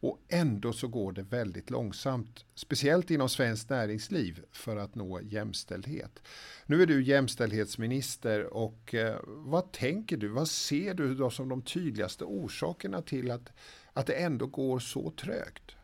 Och 0.00 0.18
ändå 0.28 0.72
så 0.72 0.88
går 0.88 1.12
det 1.12 1.22
väldigt 1.22 1.70
långsamt, 1.70 2.44
speciellt 2.54 3.10
inom 3.10 3.28
svenskt 3.28 3.70
näringsliv, 3.70 4.44
för 4.52 4.76
att 4.76 4.94
nå 4.94 5.20
jämställdhet. 5.20 6.22
Nu 6.66 6.82
är 6.82 6.86
du 6.86 7.02
jämställdhetsminister 7.02 8.54
och 8.54 8.94
eh, 8.94 9.16
vad 9.26 9.72
tänker 9.72 10.16
du, 10.16 10.28
vad 10.28 10.48
ser 10.48 10.94
du 10.94 11.14
då 11.14 11.30
som 11.30 11.48
de 11.48 11.62
tydligaste 11.62 12.24
orsakerna 12.24 13.02
till 13.02 13.30
att, 13.30 13.52
att 13.92 14.06
det 14.06 14.12
ändå 14.12 14.46
går 14.46 14.78
så 14.78 15.10
trögt? 15.10 15.76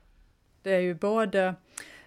Det 0.63 0.73
är 0.73 0.81
ju 0.81 0.95
både 0.95 1.55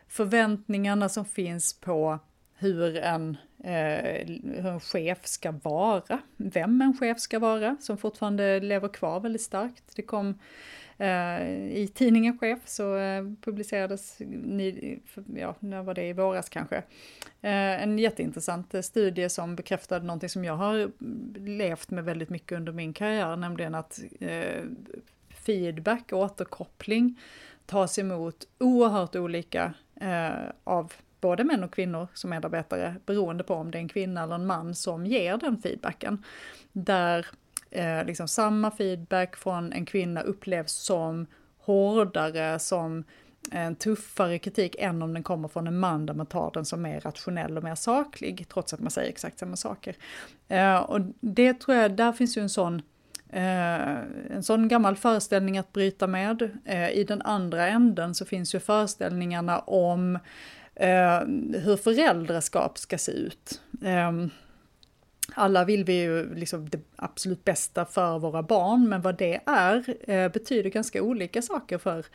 förväntningarna 0.08 1.10
som 1.10 1.26
finns 1.26 1.80
på 1.80 2.20
hur 2.62 2.98
en, 2.98 3.38
eh, 3.64 4.28
hur 4.44 4.66
en 4.66 4.80
chef 4.80 5.26
ska 5.26 5.52
vara, 5.52 6.20
vem 6.38 6.82
en 6.82 6.98
chef 6.98 7.20
ska 7.20 7.40
vara, 7.40 7.78
som 7.80 7.98
fortfarande 7.98 8.60
lever 8.60 8.88
kvar 8.88 9.20
väldigt 9.20 9.42
starkt. 9.42 9.84
Det 9.96 10.02
kom 10.02 10.40
eh, 10.98 11.42
i 11.72 11.92
tidningen 11.94 12.38
Chef 12.38 12.60
så 12.66 12.98
eh, 12.98 13.24
publicerades, 13.42 14.20
ni, 14.20 15.00
ja, 15.36 15.56
när 15.60 15.84
var 15.84 15.94
det, 15.94 16.08
i 16.08 16.14
våras 16.14 16.50
kanske, 16.50 16.78
eh, 17.42 17.84
en 17.84 18.00
jätteintressant 18.00 18.74
eh, 18.74 18.82
studie 18.82 19.30
som 19.30 19.56
bekräftade 19.56 20.06
någonting 20.06 20.30
som 20.30 20.46
jag 20.46 20.56
har 20.56 20.92
levt 21.40 21.92
med 21.92 22.04
väldigt 22.04 22.30
mycket 22.30 22.58
under 22.58 22.72
min 22.72 22.94
karriär, 22.94 23.36
nämligen 23.36 23.76
att 23.76 24.00
eh, 24.20 24.64
feedback 25.30 26.12
och 26.12 26.20
återkoppling 26.20 27.20
tas 27.66 28.00
emot 28.00 28.48
oerhört 28.60 29.16
olika 29.16 29.74
eh, 30.02 30.52
av 30.64 30.94
både 31.22 31.44
män 31.44 31.64
och 31.64 31.74
kvinnor 31.74 32.08
som 32.14 32.30
medarbetare 32.30 32.96
beroende 33.06 33.44
på 33.44 33.54
om 33.54 33.72
det 33.72 33.78
är 33.78 33.82
en 33.82 33.88
kvinna 33.88 34.24
eller 34.24 34.36
en 34.36 34.46
man 34.46 34.76
som 34.76 35.06
ger 35.06 35.38
den 35.38 35.58
feedbacken. 35.58 36.24
Där 36.72 37.28
eh, 37.72 38.06
liksom 38.06 38.28
samma 38.28 38.72
feedback 38.72 39.36
från 39.36 39.74
en 39.74 39.86
kvinna 39.86 40.22
upplevs 40.22 40.72
som 40.72 41.26
hårdare, 41.58 42.60
som 42.60 43.04
en 43.52 43.76
tuffare 43.76 44.40
kritik 44.40 44.76
än 44.80 45.02
om 45.02 45.14
den 45.14 45.24
kommer 45.24 45.48
från 45.48 45.68
en 45.68 45.80
man 45.80 46.06
där 46.06 46.14
man 46.14 46.26
tar 46.26 46.52
den 46.54 46.66
som 46.66 46.82
mer 46.82 47.00
rationell 47.00 47.58
och 47.58 47.64
mer 47.64 47.76
saklig, 47.76 48.46
trots 48.54 48.74
att 48.74 48.80
man 48.80 48.92
säger 48.92 49.10
exakt 49.10 49.40
samma 49.40 49.56
saker. 49.56 49.96
Eh, 50.48 50.78
och 50.78 51.02
det 51.20 51.54
tror 51.54 51.78
jag, 51.78 51.92
där 51.92 52.12
finns 52.12 52.38
ju 52.38 52.42
en 52.42 52.50
sån 52.50 52.82
Eh, 53.34 53.98
en 54.30 54.44
sån 54.44 54.68
gammal 54.68 54.96
föreställning 54.96 55.58
att 55.58 55.74
bryta 55.74 56.08
med. 56.08 56.60
Eh, 56.66 56.90
I 56.90 57.04
den 57.04 57.22
andra 57.22 57.68
änden 57.68 58.16
så 58.16 58.26
finns 58.26 58.56
ju 58.56 58.60
föreställningarna 58.60 59.60
om 59.60 60.16
eh, 60.16 60.22
Eh, 60.76 61.20
hur 61.60 61.78
föräldraskap 61.78 62.78
ska 62.78 62.98
se 62.98 63.12
ut. 63.12 63.62
Eh, 63.84 64.12
alla 65.34 65.66
vill 65.66 65.84
vi 65.84 66.02
ju 66.02 66.36
liksom 66.36 66.70
det 66.70 66.80
absolut 66.96 67.44
bästa 67.44 67.86
för 67.86 68.20
våra 68.20 68.44
barn, 68.44 68.90
men 68.90 69.02
vad 69.02 69.18
det 69.18 69.42
är 69.46 69.96
eh, 70.10 70.32
betyder 70.32 70.70
ganska 70.70 71.02
olika 71.02 71.42
saker 71.42 71.78
för, 71.78 72.06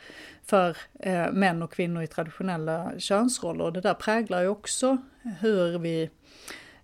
för 0.45 0.77
eh, 0.99 1.31
män 1.31 1.61
och 1.61 1.73
kvinnor 1.73 2.03
i 2.03 2.07
traditionella 2.07 2.91
könsroller. 2.97 3.65
Och 3.65 3.73
det 3.73 3.81
där 3.81 3.93
präglar 3.93 4.41
ju 4.41 4.47
också 4.47 4.97
hur 5.39 5.79
vi, 5.79 6.09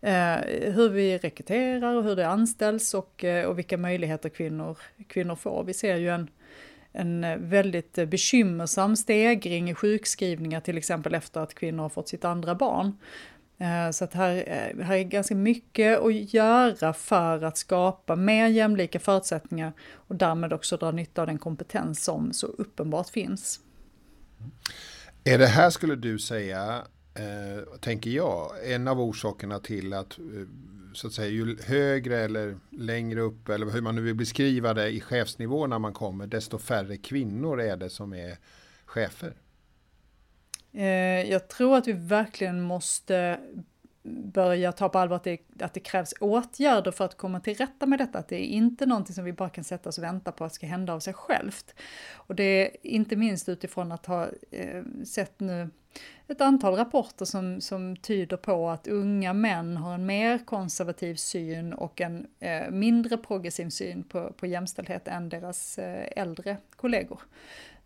eh, 0.02 0.36
hur 0.74 0.90
vi 0.90 1.18
rekryterar 1.18 1.96
och 1.96 2.04
hur 2.04 2.16
det 2.16 2.28
anställs 2.28 2.94
och, 2.94 3.24
eh, 3.24 3.46
och 3.46 3.58
vilka 3.58 3.78
möjligheter 3.78 4.30
kvinnor, 4.30 4.78
kvinnor 5.08 5.36
får. 5.36 5.64
Vi 5.64 5.74
ser 5.74 5.96
ju 5.96 6.10
en, 6.10 6.30
en 6.94 7.24
eh, 7.24 7.38
väldigt 7.38 7.98
eh, 7.98 8.06
bekymmersam 8.06 8.96
stegring 8.96 9.70
i 9.70 9.76
sjukskrivningar 9.76 10.62
till 10.62 10.78
exempel 10.78 11.16
efter 11.16 11.42
att 11.42 11.54
kvinnor 11.54 11.84
har 11.84 11.90
fått 11.90 12.10
sitt 12.10 12.26
andra 12.26 12.56
barn. 12.56 12.98
Eh, 13.58 13.92
så 13.92 14.04
att 14.04 14.14
här, 14.14 14.34
här 14.84 14.96
är 14.96 15.04
ganska 15.04 15.36
mycket 15.36 16.00
att 16.00 16.34
göra 16.34 16.94
för 16.94 17.44
att 17.44 17.58
skapa 17.58 18.16
mer 18.16 18.48
jämlika 18.48 19.00
förutsättningar 19.00 19.74
och 19.94 20.16
därmed 20.16 20.54
också 20.54 20.78
dra 20.78 20.92
nytta 20.92 21.22
av 21.22 21.28
den 21.28 21.38
kompetens 21.38 22.04
som 22.04 22.34
så 22.34 22.48
uppenbart 22.48 23.10
finns. 23.10 23.60
Är 25.24 25.38
det 25.38 25.48
här, 25.48 25.70
skulle 25.70 25.96
du 25.96 26.20
säga, 26.20 26.84
eh, 27.16 27.78
tänker 27.80 28.10
jag, 28.10 28.72
en 28.74 28.88
av 28.88 29.02
orsakerna 29.02 29.60
till 29.60 29.94
att 29.94 30.20
så 30.94 31.08
att 31.08 31.14
säga, 31.14 31.30
ju 31.30 31.58
högre 31.62 32.20
eller 32.20 32.58
längre 32.70 33.22
upp 33.22 33.50
eller 33.50 33.66
hur 33.66 33.82
man 33.82 33.96
nu 33.96 34.02
vill 34.02 34.16
beskriva 34.16 34.74
det 34.74 34.90
i 34.90 35.02
chefsnivå 35.02 35.68
när 35.68 35.80
man 35.80 35.94
kommer, 35.94 36.28
desto 36.28 36.58
färre 36.58 36.98
kvinnor 36.98 37.62
är 37.62 37.78
det 37.78 37.90
som 37.90 38.14
är 38.14 38.38
chefer. 38.86 39.34
Eh, 40.72 41.32
jag 41.32 41.48
tror 41.48 41.78
att 41.78 41.88
vi 41.88 41.94
verkligen 41.94 42.62
måste 42.62 43.40
börja 44.34 44.72
ta 44.72 44.90
på 44.90 45.00
allvar 45.00 45.16
att 45.16 45.24
det, 45.24 45.38
att 45.60 45.74
det 45.74 45.80
krävs 45.80 46.14
åtgärder 46.20 46.92
för 46.92 47.06
att 47.06 47.18
komma 47.18 47.40
till 47.40 47.56
rätta 47.56 47.86
med 47.86 48.00
detta. 48.00 48.20
Att 48.20 48.28
det 48.28 48.36
är 48.36 48.48
inte 48.48 48.86
någonting 48.86 49.16
som 49.16 49.26
vi 49.26 49.34
bara 49.34 49.50
kan 49.50 49.64
sätta 49.64 49.90
oss 49.90 49.98
och 49.98 50.04
vänta 50.04 50.32
på 50.32 50.46
att 50.46 50.54
ska 50.54 50.68
hända 50.68 50.94
av 50.94 51.00
sig 51.00 51.14
självt. 51.14 51.76
Och 52.14 52.36
det 52.36 52.44
är 52.44 52.88
inte 52.88 53.16
minst 53.16 53.50
utifrån 53.50 53.92
att 53.92 54.06
ha 54.06 54.28
eh, 54.52 54.84
sett 55.06 55.40
nu 55.40 55.70
ett 56.28 56.42
antal 56.42 56.76
rapporter 56.76 57.26
som, 57.26 57.62
som 57.62 57.96
tyder 57.96 58.38
på 58.38 58.70
att 58.70 58.88
unga 58.88 59.34
män 59.34 59.78
har 59.78 59.94
en 59.94 60.06
mer 60.06 60.46
konservativ 60.46 61.16
syn 61.16 61.74
och 61.74 62.02
en 62.02 62.28
eh, 62.40 62.70
mindre 62.72 63.18
progressiv 63.18 63.70
syn 63.70 64.04
på, 64.04 64.34
på 64.38 64.48
jämställdhet 64.48 65.08
än 65.08 65.30
deras 65.30 65.78
eh, 65.78 66.08
äldre 66.16 66.58
kollegor. 66.76 67.22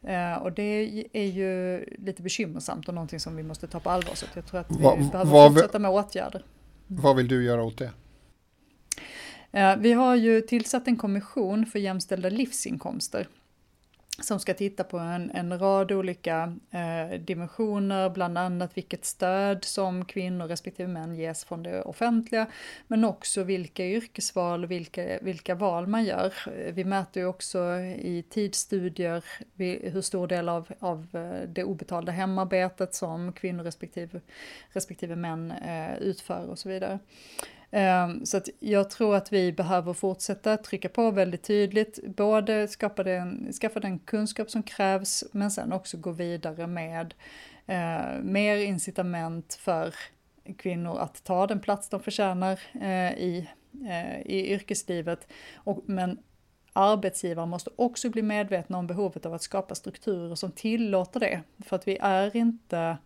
Eh, 0.04 0.34
och 0.34 0.52
det 0.52 1.04
är 1.14 1.26
ju 1.26 1.84
lite 1.98 2.22
bekymmersamt 2.22 2.88
och 2.88 2.94
någonting 2.94 3.20
som 3.20 3.36
vi 3.36 3.44
måste 3.44 3.68
ta 3.68 3.80
på 3.80 3.90
allvar. 3.90 4.16
Så 4.16 4.26
jag 4.36 4.46
tror 4.46 4.60
att 4.60 4.72
vi 4.72 4.84
Va, 4.84 4.96
behöver 4.96 5.32
vad, 5.32 5.54
fortsätta 5.54 5.80
med 5.80 5.92
åtgärder. 5.92 6.46
Vad 6.88 7.16
vill 7.16 7.28
du 7.28 7.44
göra 7.44 7.64
åt 7.64 7.78
det? 7.78 7.92
Eh, 9.52 9.78
vi 9.78 9.94
har 9.94 10.16
ju 10.16 10.42
tillsatt 10.42 10.88
en 10.88 10.96
kommission 10.96 11.66
för 11.66 11.80
jämställda 11.80 12.30
livsinkomster 12.30 13.28
som 14.20 14.40
ska 14.40 14.54
titta 14.54 14.84
på 14.84 14.98
en, 14.98 15.32
en 15.32 15.60
rad 15.60 15.92
olika 15.92 16.54
eh, 16.72 17.20
dimensioner, 17.20 18.10
bland 18.10 18.38
annat 18.38 18.78
vilket 18.78 19.06
stöd 19.06 19.64
som 19.64 20.06
kvinnor 20.06 20.48
respektive 20.48 20.90
män 20.90 21.16
ges 21.16 21.46
från 21.46 21.64
det 21.64 21.82
offentliga, 21.82 22.48
men 22.88 23.06
också 23.06 23.44
vilka 23.44 23.86
yrkesval 23.86 24.64
och 24.64 24.72
vilka, 24.72 25.20
vilka 25.22 25.56
val 25.56 25.88
man 25.88 26.06
gör. 26.06 26.34
Vi 26.72 26.84
mäter 26.84 27.24
ju 27.24 27.28
också 27.28 27.60
i 27.80 28.26
tidsstudier 28.30 29.24
hur 29.92 30.02
stor 30.02 30.28
del 30.28 30.50
av, 30.50 30.68
av 30.80 31.08
eh, 31.14 31.50
det 31.50 31.64
obetalda 31.64 32.12
hemarbetet 32.12 32.96
som 32.96 33.34
kvinnor 33.34 33.64
respektive, 33.64 34.22
respektive 34.70 35.16
män 35.16 35.52
eh, 35.52 35.98
utför 35.98 36.50
och 36.50 36.60
så 36.60 36.70
vidare. 36.70 37.00
Ehm, 37.72 38.26
så 38.26 38.38
att 38.38 38.50
jag 38.60 38.90
tror 38.90 39.16
att 39.16 39.34
vi 39.34 39.52
behöver 39.52 39.94
fortsätta 39.94 40.58
trycka 40.58 40.90
på 40.90 41.12
väldigt 41.12 41.44
tydligt, 41.44 42.00
både 42.16 42.68
skapa 42.68 43.04
den, 43.04 43.54
skaffa 43.54 43.80
den 43.80 44.00
kunskap 44.00 44.50
som 44.50 44.64
krävs, 44.64 45.24
men 45.32 45.52
sen 45.52 45.74
också 45.74 45.98
gå 45.98 46.12
vidare 46.12 46.68
med 46.68 47.14
eh, 47.66 48.20
mer 48.22 48.58
incitament 48.58 49.54
för 49.54 49.96
kvinnor 50.58 51.00
att 51.00 51.24
ta 51.24 51.48
den 51.48 51.60
plats 51.60 51.90
de 51.90 52.00
förtjänar 52.00 52.60
eh, 52.82 53.14
i, 53.14 53.50
eh, 53.90 54.22
i 54.22 54.54
yrkeslivet. 54.54 55.28
Och, 55.56 55.84
men 55.86 56.20
arbetsgivare 56.74 57.46
måste 57.46 57.70
också 57.76 58.10
bli 58.10 58.22
medvetna 58.22 58.78
om 58.78 58.88
behovet 58.88 59.26
av 59.26 59.34
att 59.34 59.42
skapa 59.42 59.76
strukturer 59.76 60.36
som 60.36 60.52
tillåter 60.52 61.20
det. 61.20 61.42
För 61.66 61.76
att 61.76 61.88
vi 61.88 61.98
är 62.02 62.36
inte 62.36 62.98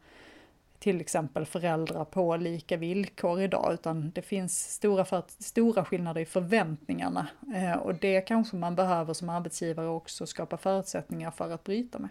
till 0.82 1.02
exempel 1.02 1.46
föräldrar 1.46 2.06
på 2.06 2.38
lika 2.38 2.78
villkor 2.78 3.42
idag, 3.42 3.74
utan 3.74 4.12
det 4.12 4.22
finns 4.22 4.74
stora, 4.74 5.06
för, 5.06 5.24
stora 5.40 5.86
skillnader 5.86 6.22
i 6.22 6.26
förväntningarna. 6.26 7.28
Eh, 7.56 7.78
och 7.78 7.96
det 7.96 8.22
kanske 8.22 8.56
man 8.56 8.76
behöver 8.76 9.14
som 9.14 9.30
arbetsgivare 9.30 9.88
också 9.88 10.26
skapa 10.26 10.58
förutsättningar 10.58 11.32
för 11.32 11.52
att 11.52 11.64
bryta 11.64 12.00
med. 12.00 12.10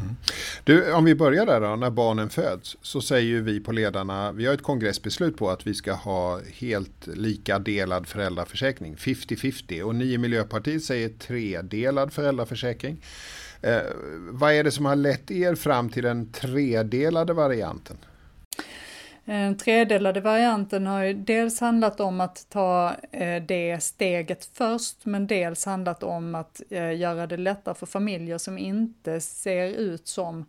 Mm. 0.00 0.14
Du, 0.64 0.92
om 0.92 1.04
vi 1.04 1.14
börjar 1.14 1.46
där 1.46 1.60
då, 1.60 1.76
när 1.76 1.90
barnen 1.90 2.30
föds, 2.30 2.76
så 2.82 3.00
säger 3.00 3.28
ju 3.28 3.42
vi 3.42 3.60
på 3.60 3.72
ledarna, 3.72 4.32
vi 4.32 4.46
har 4.46 4.54
ett 4.54 4.62
kongressbeslut 4.62 5.36
på 5.36 5.50
att 5.50 5.66
vi 5.66 5.74
ska 5.74 5.92
ha 5.92 6.40
helt 6.54 7.06
lika 7.06 7.58
delad 7.58 8.06
föräldraförsäkring, 8.06 8.96
50-50, 8.96 9.82
och 9.82 9.94
ni 9.94 10.12
i 10.12 10.18
Miljöpartiet 10.18 10.84
säger 10.84 11.08
tredelad 11.08 12.12
föräldraförsäkring. 12.12 13.02
Eh, 13.62 13.80
vad 14.30 14.52
är 14.52 14.64
det 14.64 14.70
som 14.70 14.84
har 14.84 14.96
lett 14.96 15.30
er 15.30 15.54
fram 15.54 15.90
till 15.90 16.02
den 16.02 16.32
tredelade 16.32 17.32
varianten? 17.32 17.96
Den 19.24 19.56
tredelade 19.56 20.20
varianten 20.20 20.86
har 20.86 21.02
ju 21.02 21.14
dels 21.14 21.60
handlat 21.60 22.00
om 22.00 22.20
att 22.20 22.46
ta 22.48 22.94
eh, 23.12 23.42
det 23.42 23.82
steget 23.82 24.50
först, 24.52 25.06
men 25.06 25.26
dels 25.26 25.64
handlat 25.64 26.02
om 26.02 26.34
att 26.34 26.62
eh, 26.70 26.96
göra 26.96 27.26
det 27.26 27.36
lättare 27.36 27.74
för 27.74 27.86
familjer 27.86 28.38
som 28.38 28.58
inte 28.58 29.20
ser 29.20 29.68
ut 29.68 30.06
som 30.08 30.46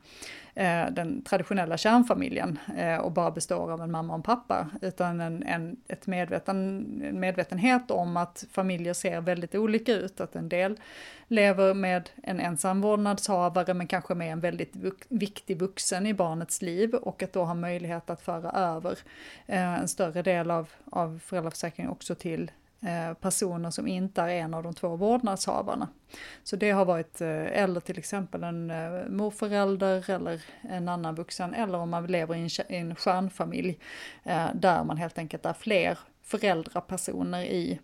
Eh, 0.54 0.86
den 0.92 1.22
traditionella 1.22 1.78
kärnfamiljen 1.78 2.60
eh, 2.78 2.98
och 2.98 3.12
bara 3.12 3.32
består 3.32 3.72
av 3.72 3.82
en 3.82 3.92
mamma 3.92 4.14
och 4.14 4.18
en 4.18 4.24
pappa, 4.24 4.70
utan 4.82 5.22
en, 5.22 5.44
en, 5.44 5.78
ett 5.88 6.08
medveten, 6.08 6.86
medvetenhet 7.20 7.92
om 7.92 8.18
att 8.18 8.46
familjer 8.52 8.94
ser 8.94 9.22
väldigt 9.22 9.56
olika 9.56 9.94
ut, 9.94 10.22
att 10.22 10.36
en 10.36 10.50
del 10.50 10.80
lever 11.28 11.74
med 11.74 12.10
en 12.24 12.40
ensam 12.40 12.82
vårdnadshavare 12.82 13.74
men 13.74 13.88
kanske 13.88 14.16
med 14.16 14.32
en 14.32 14.40
väldigt 14.40 14.76
vux, 14.76 15.08
viktig 15.10 15.60
vuxen 15.60 16.08
i 16.08 16.14
barnets 16.14 16.62
liv 16.62 16.94
och 16.96 17.24
att 17.24 17.34
då 17.34 17.44
ha 17.44 17.54
möjlighet 17.54 18.10
att 18.10 18.22
föra 18.22 18.52
över 18.52 18.98
eh, 19.48 19.80
en 19.80 19.88
större 19.88 20.22
del 20.22 20.52
av, 20.52 20.70
av 20.90 21.22
föräldraförsäkringen 21.26 21.92
också 21.92 22.16
till 22.16 22.52
Eh, 22.86 23.14
personer 23.14 23.70
som 23.70 23.88
inte 23.88 24.22
är 24.22 24.28
en 24.28 24.54
av 24.54 24.64
de 24.64 24.74
två 24.74 24.96
vårdnadshavarna. 24.96 25.88
Så 26.44 26.56
det 26.56 26.72
har 26.72 26.86
varit, 26.86 27.22
eh, 27.22 27.62
eller 27.62 27.80
till 27.80 27.98
exempel 27.98 28.44
en 28.44 28.72
eh, 28.72 29.08
morförälder 29.10 30.10
eller 30.10 30.42
en 30.62 30.90
annan 30.90 31.16
vuxen, 31.16 31.54
eller 31.54 31.78
om 31.78 31.90
man 31.90 32.08
lever 32.08 32.36
i 32.36 32.40
en, 32.40 32.50
en 32.68 32.96
stjärnfamilj 32.96 33.80
där 34.54 34.84
man 34.84 34.98
helt 34.98 35.18
enkelt 35.18 35.46
är 35.46 35.54
fler 35.54 36.00
föräldrapersoner 36.22 37.44
i 37.44 37.80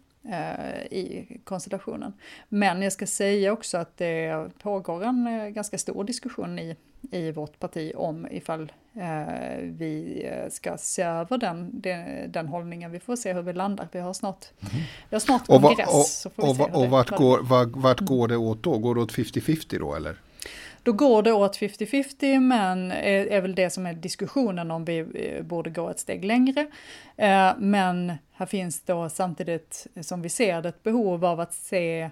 i 0.91 1.27
konstellationen. 1.43 2.13
Men 2.49 2.81
jag 2.81 2.93
ska 2.93 3.07
säga 3.07 3.53
också 3.53 3.77
att 3.77 3.97
det 3.97 4.49
pågår 4.59 5.03
en 5.03 5.53
ganska 5.53 5.77
stor 5.77 6.03
diskussion 6.03 6.59
i, 6.59 6.75
i 7.11 7.31
vårt 7.31 7.59
parti 7.59 7.91
om 7.95 8.27
ifall 8.31 8.71
Eh, 8.99 9.57
vi 9.61 10.23
eh, 10.31 10.49
ska 10.49 10.77
se 10.77 11.01
över 11.01 11.37
den, 11.37 11.81
den, 11.81 12.31
den 12.31 12.47
hållningen. 12.47 12.91
Vi 12.91 12.99
får 12.99 13.15
se 13.15 13.33
hur 13.33 13.41
vi 13.41 13.53
landar. 13.53 13.87
Vi 13.91 13.99
har 13.99 14.13
snart, 14.13 14.45
mm. 14.59 14.83
vi 15.09 15.15
har 15.15 15.19
snart 15.19 15.49
och 15.49 15.61
kongress. 15.61 16.25
Och, 16.25 16.43
och, 16.43 16.75
och 16.75 16.89
vart, 16.89 17.09
går, 17.09 17.39
vart, 17.43 17.67
vart 17.71 17.99
går 17.99 18.27
det 18.27 18.37
åt 18.37 18.63
då? 18.63 18.77
Går 18.77 18.95
det 18.95 19.01
åt 19.01 19.13
50-50 19.13 19.79
då 19.79 19.95
eller? 19.95 20.15
Då 20.83 20.91
går 20.93 21.23
det 21.23 21.31
åt 21.31 21.57
50-50 21.59 22.39
men 22.39 22.91
är, 22.91 23.25
är, 23.25 23.41
väl 23.41 23.55
det 23.55 23.69
som 23.69 23.85
är 23.85 23.93
diskussionen 23.93 24.71
om 24.71 24.85
vi 24.85 24.99
eh, 24.99 25.43
borde 25.43 25.69
gå 25.69 25.89
ett 25.89 25.99
steg 25.99 26.25
längre. 26.25 26.67
men 27.57 28.13
här 28.31 28.45
finns 28.45 28.81
då 28.81 29.09
samtidigt 29.09 29.87
som 30.01 30.21
vi 30.21 30.29
ser 30.29 30.61
det 30.61 30.69
ett 30.69 30.83
behov 30.83 31.25
av 31.25 31.39
att 31.39 31.53
se 31.53 32.09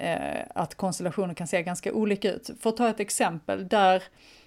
Eh, 0.00 0.42
att 0.54 0.74
konstellationer 0.74 1.34
kan 1.34 1.46
se 1.46 1.62
ganska 1.62 1.92
olika 1.92 2.32
ut. 2.32 2.50
För 2.60 2.70
att 2.70 2.76
ta 2.76 2.88
ett 2.88 3.00
exempel 3.00 3.68
där 3.68 4.02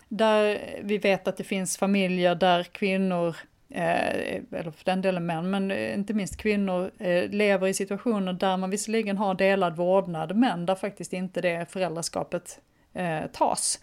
där 0.07 0.59
vi 0.83 0.97
vet 0.97 1.27
att 1.27 1.37
det 1.37 1.43
finns 1.43 1.77
familjer 1.77 2.35
där 2.35 2.63
kvinnor 2.63 3.35
Eh, 3.73 4.41
eller 4.51 4.71
för 4.71 4.85
den 4.85 5.01
delen 5.01 5.25
män, 5.25 5.49
men 5.49 5.71
inte 5.71 6.13
minst 6.13 6.37
kvinnor, 6.37 6.91
eh, 6.97 7.29
lever 7.29 7.67
i 7.67 7.73
situationer 7.73 8.33
där 8.33 8.57
man 8.57 8.69
visserligen 8.69 9.17
har 9.17 9.35
delad 9.35 9.75
vårdnad, 9.75 10.35
men 10.35 10.65
där 10.65 10.75
faktiskt 10.75 11.13
inte 11.13 11.41
det 11.41 11.71
föräldraskapet 11.71 12.59
eh, 12.93 13.25
tas. 13.33 13.79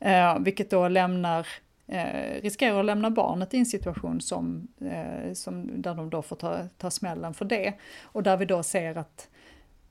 Eh, 0.00 0.38
vilket 0.38 0.70
då 0.70 0.88
lämnar, 0.88 1.46
eh, 1.86 2.42
riskerar 2.42 2.80
att 2.80 2.84
lämna 2.84 3.10
barnet 3.10 3.54
i 3.54 3.58
en 3.58 3.66
situation 3.66 4.20
som, 4.20 4.68
eh, 4.80 5.32
som, 5.32 5.82
där 5.82 5.94
de 5.94 6.10
då 6.10 6.22
får 6.22 6.36
ta, 6.36 6.58
ta 6.78 6.90
smällen 6.90 7.34
för 7.34 7.44
det. 7.44 7.72
Och 8.02 8.22
där 8.22 8.36
vi 8.36 8.44
då 8.44 8.62
ser 8.62 8.98
att 8.98 9.28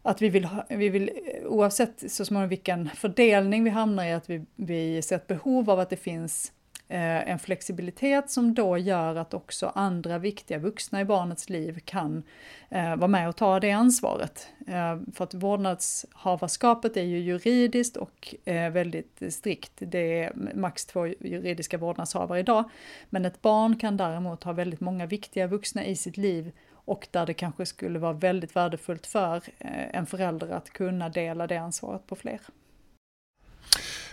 att 0.07 0.21
vi 0.21 0.29
vill, 0.29 0.45
ha, 0.45 0.65
vi 0.69 0.89
vill 0.89 1.09
eh, 1.09 1.47
oavsett 1.47 2.11
så 2.11 2.25
småningom 2.25 2.49
vilken 2.49 2.89
fördelning 2.89 3.63
vi 3.63 3.69
hamnar 3.69 4.05
i, 4.05 4.13
att 4.13 4.29
vi, 4.29 4.45
vi 4.55 5.01
ser 5.01 5.15
ett 5.15 5.27
behov 5.27 5.69
av 5.69 5.79
att 5.79 5.89
det 5.89 5.95
finns 5.95 6.51
eh, 6.87 7.29
en 7.29 7.39
flexibilitet 7.39 8.29
som 8.29 8.53
då 8.53 8.77
gör 8.77 9.15
att 9.15 9.33
också 9.33 9.71
andra 9.75 10.17
viktiga 10.17 10.57
vuxna 10.57 11.01
i 11.01 11.05
barnets 11.05 11.49
liv 11.49 11.79
kan 11.85 12.23
eh, 12.69 12.95
vara 12.95 13.07
med 13.07 13.29
och 13.29 13.35
ta 13.35 13.59
det 13.59 13.71
ansvaret. 13.71 14.47
Eh, 14.67 14.99
för 15.13 15.23
att 15.23 15.33
vårdnadshavarskapet 15.33 16.97
är 16.97 17.03
ju 17.03 17.19
juridiskt 17.19 17.97
och 17.97 18.35
eh, 18.45 18.71
väldigt 18.71 19.21
strikt. 19.29 19.73
Det 19.77 20.23
är 20.23 20.33
max 20.55 20.85
två 20.85 21.07
juridiska 21.07 21.77
vårdnadshavare 21.77 22.39
idag. 22.39 22.69
Men 23.09 23.25
ett 23.25 23.41
barn 23.41 23.79
kan 23.79 23.97
däremot 23.97 24.43
ha 24.43 24.53
väldigt 24.53 24.79
många 24.79 25.05
viktiga 25.05 25.47
vuxna 25.47 25.85
i 25.85 25.95
sitt 25.95 26.17
liv 26.17 26.51
och 26.87 27.07
där 27.11 27.25
det 27.25 27.33
kanske 27.33 27.65
skulle 27.65 27.99
vara 27.99 28.13
väldigt 28.13 28.55
värdefullt 28.55 29.07
för 29.07 29.35
eh, 29.35 29.95
en 29.95 30.05
förälder 30.05 30.49
att 30.49 30.69
kunna 30.69 31.09
dela 31.09 31.47
det 31.47 31.57
ansvaret 31.57 32.07
på 32.07 32.15
fler. 32.15 32.39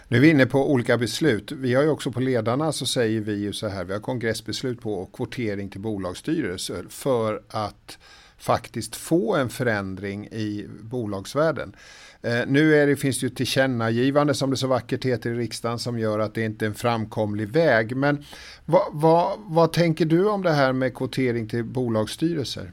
Nu 0.09 0.17
är 0.17 0.21
vi 0.21 0.31
inne 0.31 0.47
på 0.47 0.73
olika 0.73 0.99
beslut. 0.99 1.53
Vi 1.53 1.75
har 1.75 1.83
ju 1.83 1.89
också 1.89 2.13
på 2.13 2.21
ledarna 2.21 2.73
så 2.73 2.87
säger 2.87 3.21
vi 3.21 3.35
ju 3.35 3.53
så 3.53 3.69
här, 3.69 3.85
vi 3.85 3.93
har 3.93 4.01
kongressbeslut 4.01 4.81
på 4.81 5.07
kvotering 5.07 5.69
till 5.69 5.81
bolagsstyrelser 5.81 6.85
för 6.89 7.43
att 7.49 7.99
faktiskt 8.45 8.97
få 8.97 9.37
en 9.37 9.49
förändring 9.49 10.27
i 10.27 10.67
bolagsvärlden. 10.81 11.77
Eh, 12.23 12.41
nu 12.47 12.75
är 12.75 12.87
det, 12.87 12.97
finns 12.97 13.21
det 13.21 13.27
ju 13.27 13.31
tillkännagivande 13.31 14.35
som 14.35 14.51
det 14.51 14.57
så 14.57 14.67
vackert 14.67 15.05
heter 15.05 15.31
i 15.31 15.35
riksdagen 15.35 15.79
som 15.79 15.99
gör 15.99 16.19
att 16.19 16.35
det 16.35 16.43
inte 16.43 16.65
är 16.65 16.67
en 16.67 16.75
framkomlig 16.75 17.49
väg. 17.49 17.97
Men 17.97 18.25
vad, 18.65 18.87
vad, 18.93 19.39
vad 19.39 19.73
tänker 19.73 20.05
du 20.05 20.29
om 20.29 20.43
det 20.43 20.53
här 20.53 20.73
med 20.73 20.95
kvotering 20.95 21.49
till 21.49 21.65
bolagsstyrelser? 21.65 22.73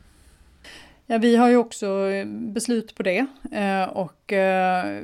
Ja, 1.12 1.18
vi 1.18 1.36
har 1.36 1.50
ju 1.50 1.58
också 1.58 2.10
eh, 2.10 2.26
beslut 2.26 2.96
på 2.96 3.04
det 3.04 3.26
eh, 3.52 3.84
och 3.84 4.34
eh, 4.34 5.04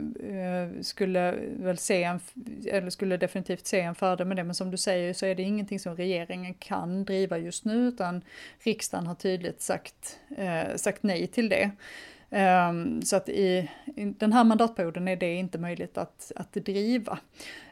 skulle 0.82 1.36
väl 1.60 1.78
se 1.78 2.04
en, 2.04 2.20
eller 2.66 2.90
skulle 2.90 3.18
definitivt 3.18 3.68
se 3.68 3.80
en 3.80 3.96
fördel 3.96 4.28
med 4.28 4.38
det, 4.38 4.44
men 4.44 4.56
som 4.56 4.72
du 4.72 4.78
säger 4.78 5.14
så 5.14 5.26
är 5.26 5.36
det 5.36 5.44
ingenting 5.44 5.80
som 5.80 5.96
regeringen 5.96 6.54
kan 6.54 7.06
driva 7.06 7.38
just 7.38 7.66
nu, 7.66 7.88
utan 7.88 8.22
riksdagen 8.60 9.08
har 9.08 9.16
tydligt 9.16 9.62
sagt, 9.62 10.20
sagt 10.76 11.04
nej 11.04 11.28
till 11.28 11.50
det. 11.50 11.72
Um, 12.70 13.02
så 13.02 13.16
att 13.16 13.30
i, 13.30 13.70
i, 13.96 14.06
den 14.06 14.34
här 14.34 14.44
mandatperioden 14.44 15.08
är 15.08 15.16
det 15.16 15.36
inte 15.36 15.58
möjligt 15.58 15.98
att, 15.98 16.32
att 16.36 16.54
driva. 16.54 17.20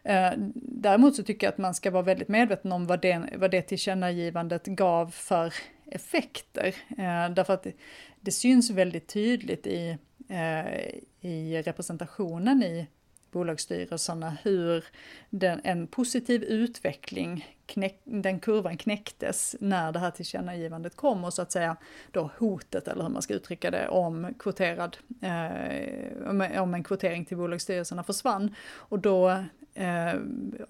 Uh, 0.09 0.31
däremot 0.55 1.15
så 1.15 1.23
tycker 1.23 1.47
jag 1.47 1.51
att 1.51 1.57
man 1.57 1.73
ska 1.73 1.91
vara 1.91 2.03
väldigt 2.03 2.27
medveten 2.27 2.71
om 2.71 2.87
vad 2.87 3.01
det, 3.01 3.29
vad 3.35 3.51
det 3.51 3.61
tillkännagivandet 3.61 4.65
gav 4.65 5.11
för 5.11 5.53
effekter. 5.91 6.75
Eh, 6.89 7.29
därför 7.29 7.53
att 7.53 7.63
det, 7.63 7.73
det, 8.21 8.31
syns 8.31 8.69
väldigt 8.69 9.07
tydligt 9.07 9.67
i, 9.67 9.97
eh, 10.29 10.89
i 11.21 11.61
representationen 11.61 12.63
i 12.63 12.87
bolagsstyrelserna 13.35 14.37
hur 14.43 14.85
den, 15.29 15.61
en 15.63 15.87
positiv 15.87 16.43
utveckling, 16.43 17.45
knäck, 17.65 18.01
den 18.03 18.39
kurvan 18.39 18.77
knäcktes 18.77 19.55
när 19.59 19.91
det 19.91 19.99
här 19.99 20.11
tillkännagivandet 20.11 20.95
kom 20.95 21.23
och 21.23 21.33
så 21.33 21.41
att 21.41 21.51
säga 21.51 21.77
då 22.11 22.29
hotet, 22.37 22.87
eller 22.87 23.03
hur 23.03 23.09
man 23.09 23.21
ska 23.21 23.33
uttrycka 23.33 23.71
det, 23.71 23.87
om 23.87 24.33
kvoterad, 24.39 24.97
eh, 25.21 26.61
om 26.61 26.73
en 26.73 26.83
kvotering 26.83 27.25
till 27.25 27.37
bolagsstyrelserna 27.37 28.03
försvann. 28.03 28.55
Och 28.73 28.99
då 28.99 29.29
eh, 29.73 30.13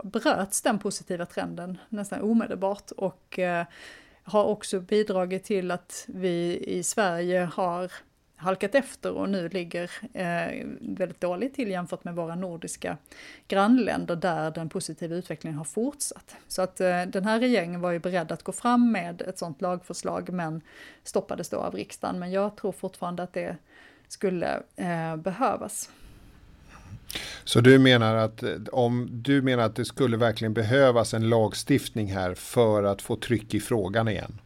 bröts 0.04 0.62
den 0.62 0.80
positiva 0.80 1.26
trenden 1.26 1.78
nästan 1.90 2.22
omedelbart 2.22 2.92
och 2.92 3.40
eh, 3.40 3.66
har 4.26 4.44
också 4.44 4.80
bidragit 4.80 5.44
till 5.44 5.72
att 5.72 6.06
vi 6.08 6.64
i 6.68 6.84
Sverige 6.84 7.50
har 7.54 7.92
halkat 8.36 8.76
efter 8.76 9.12
och 9.14 9.30
nu 9.30 9.50
ligger 9.50 9.92
eh, 10.14 10.66
väldigt 10.82 11.22
dåligt 11.22 11.54
till 11.54 11.70
jämfört 11.70 12.04
med 12.04 12.16
våra 12.16 12.36
nordiska 12.36 12.98
grannländer 13.48 14.16
där 14.16 14.52
den 14.52 14.70
positiva 14.70 15.16
utvecklingen 15.16 15.58
har 15.58 15.66
fortsatt. 15.66 16.36
Så 16.48 16.62
att 16.62 16.82
eh, 16.82 17.02
den 17.02 17.26
här 17.26 17.40
regeringen 17.40 17.82
var 17.82 17.92
ju 17.92 18.00
beredd 18.00 18.32
att 18.32 18.44
gå 18.44 18.52
fram 18.52 18.92
med 18.92 19.22
ett 19.22 19.38
sådant 19.38 19.62
lagförslag 19.62 20.30
men 20.30 20.62
stoppades 21.04 21.50
då 21.50 21.58
av 21.58 21.76
riksdagen. 21.76 22.20
Men 22.20 22.32
jag 22.32 22.58
tror 22.58 22.72
fortfarande 22.72 23.24
att 23.24 23.34
det 23.34 23.58
skulle 24.08 24.64
eh, 24.76 25.16
behövas. 25.16 25.90
Så 27.44 27.62
du 27.62 27.80
menar 27.80 28.16
att 28.16 28.44
om 28.72 29.10
du 29.12 29.42
menar 29.42 29.64
att 29.64 29.76
det 29.76 29.86
skulle 29.86 30.18
verkligen 30.18 30.54
behövas 30.54 31.14
en 31.14 31.30
lagstiftning 31.30 32.08
här 32.08 32.34
för 32.34 32.84
att 32.84 33.02
få 33.02 33.16
tryck 33.16 33.54
i 33.54 33.60
frågan 33.60 34.08
igen? 34.08 34.42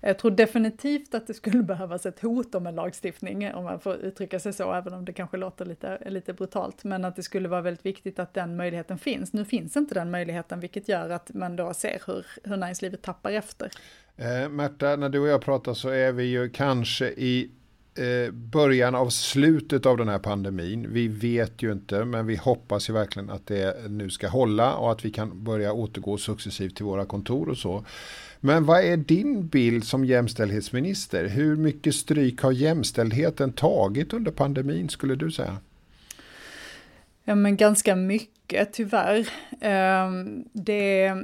Jag 0.00 0.18
tror 0.18 0.30
definitivt 0.30 1.14
att 1.14 1.26
det 1.26 1.34
skulle 1.34 1.62
behövas 1.62 2.06
ett 2.06 2.20
hot 2.20 2.54
om 2.54 2.66
en 2.66 2.74
lagstiftning, 2.74 3.54
om 3.54 3.64
man 3.64 3.80
får 3.80 3.96
uttrycka 3.96 4.40
sig 4.40 4.52
så, 4.52 4.72
även 4.72 4.94
om 4.94 5.04
det 5.04 5.12
kanske 5.12 5.36
låter 5.36 5.64
lite, 5.64 6.10
lite 6.10 6.32
brutalt. 6.32 6.84
Men 6.84 7.04
att 7.04 7.16
det 7.16 7.22
skulle 7.22 7.48
vara 7.48 7.60
väldigt 7.60 7.86
viktigt 7.86 8.18
att 8.18 8.34
den 8.34 8.56
möjligheten 8.56 8.98
finns. 8.98 9.32
Nu 9.32 9.44
finns 9.44 9.76
inte 9.76 9.94
den 9.94 10.10
möjligheten, 10.10 10.60
vilket 10.60 10.88
gör 10.88 11.10
att 11.10 11.34
man 11.34 11.56
då 11.56 11.74
ser 11.74 12.02
hur, 12.06 12.26
hur 12.44 12.56
näringslivet 12.56 13.02
tappar 13.02 13.30
efter. 13.30 13.70
Eh, 14.16 14.48
Märta, 14.48 14.96
när 14.96 15.08
du 15.08 15.18
och 15.18 15.28
jag 15.28 15.42
pratar 15.42 15.74
så 15.74 15.88
är 15.88 16.12
vi 16.12 16.24
ju 16.24 16.50
kanske 16.50 17.06
i 17.06 17.50
eh, 17.94 18.32
början 18.32 18.94
av 18.94 19.08
slutet 19.08 19.86
av 19.86 19.96
den 19.96 20.08
här 20.08 20.18
pandemin. 20.18 20.86
Vi 20.92 21.08
vet 21.08 21.62
ju 21.62 21.72
inte, 21.72 22.04
men 22.04 22.26
vi 22.26 22.36
hoppas 22.36 22.88
ju 22.88 22.92
verkligen 22.92 23.30
att 23.30 23.46
det 23.46 23.90
nu 23.90 24.10
ska 24.10 24.28
hålla 24.28 24.74
och 24.74 24.92
att 24.92 25.04
vi 25.04 25.10
kan 25.10 25.44
börja 25.44 25.72
återgå 25.72 26.18
successivt 26.18 26.76
till 26.76 26.84
våra 26.84 27.04
kontor 27.04 27.48
och 27.48 27.58
så. 27.58 27.84
Men 28.40 28.64
vad 28.64 28.84
är 28.84 28.96
din 28.96 29.48
bild 29.48 29.84
som 29.84 30.04
jämställdhetsminister? 30.04 31.28
Hur 31.28 31.56
mycket 31.56 31.94
stryk 31.94 32.40
har 32.40 32.52
jämställdheten 32.52 33.52
tagit 33.52 34.12
under 34.12 34.30
pandemin 34.30 34.88
skulle 34.88 35.14
du 35.14 35.30
säga? 35.30 35.56
Ja 37.24 37.34
men 37.34 37.56
ganska 37.56 37.96
mycket 37.96 38.72
tyvärr. 38.72 39.28
Ehm, 39.60 40.44
det 40.52 41.14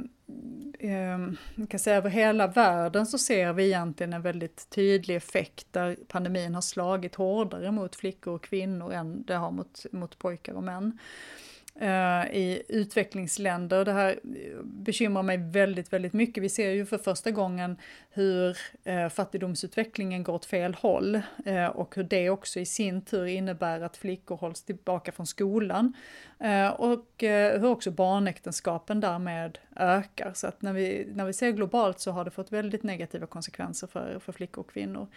Ehm, 0.79 1.37
jag 1.55 1.69
kan 1.69 1.79
säga 1.79 1.97
över 1.97 2.09
hela 2.09 2.47
världen 2.47 3.05
så 3.05 3.17
ser 3.17 3.53
vi 3.53 3.65
egentligen 3.65 4.13
en 4.13 4.21
väldigt 4.21 4.69
tydlig 4.69 5.15
effekt 5.15 5.67
där 5.71 5.97
pandemin 6.07 6.55
har 6.55 6.61
slagit 6.61 7.15
hårdare 7.15 7.71
mot 7.71 7.95
flickor 7.95 8.33
och 8.33 8.43
kvinnor 8.43 8.93
än 8.93 9.23
det 9.23 9.35
har 9.35 9.51
mot, 9.51 9.85
mot 9.91 10.19
pojkar 10.19 10.53
och 10.53 10.63
män. 10.63 10.99
Eh, 11.79 12.35
I 12.35 12.63
utvecklingsländer. 12.67 13.85
Det 13.85 13.91
här 13.91 14.09
eh, 14.09 14.63
bekymrar 14.63 15.23
mig 15.23 15.37
väldigt, 15.37 15.93
väldigt 15.93 16.13
mycket. 16.13 16.43
Vi 16.43 16.49
ser 16.49 16.69
ju 16.69 16.85
för 16.85 16.97
första 16.97 17.31
gången 17.31 17.77
hur 18.09 18.57
eh, 18.83 19.09
fattigdomsutvecklingen 19.09 20.23
går 20.23 20.33
åt 20.33 20.45
fel 20.45 20.73
håll 20.73 21.21
och 21.73 21.95
hur 21.95 22.03
det 22.03 22.29
också 22.29 22.59
i 22.59 22.65
sin 22.65 23.01
tur 23.01 23.25
innebär 23.25 23.81
att 23.81 23.97
flickor 23.97 24.37
hålls 24.37 24.63
tillbaka 24.63 25.11
från 25.11 25.27
skolan 25.27 25.93
och 26.77 27.13
hur 27.19 27.65
också 27.65 27.91
barnäktenskapen 27.91 28.99
därmed 28.99 29.57
ökar. 29.75 30.31
Så 30.33 30.47
att 30.47 30.61
när 30.61 30.73
vi, 30.73 31.07
när 31.13 31.25
vi 31.25 31.33
ser 31.33 31.51
globalt 31.51 31.99
så 31.99 32.11
har 32.11 32.25
det 32.25 32.31
fått 32.31 32.51
väldigt 32.51 32.83
negativa 32.83 33.27
konsekvenser 33.27 33.87
för, 33.87 34.19
för 34.19 34.31
flickor 34.31 34.61
och 34.61 34.69
kvinnor. 34.71 35.07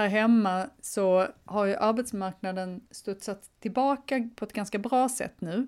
Här 0.00 0.08
hemma 0.08 0.66
så 0.80 1.26
har 1.44 1.66
ju 1.66 1.74
arbetsmarknaden 1.76 2.80
studsat 2.90 3.50
tillbaka 3.60 4.28
på 4.36 4.44
ett 4.44 4.52
ganska 4.52 4.78
bra 4.78 5.08
sätt 5.08 5.40
nu. 5.40 5.66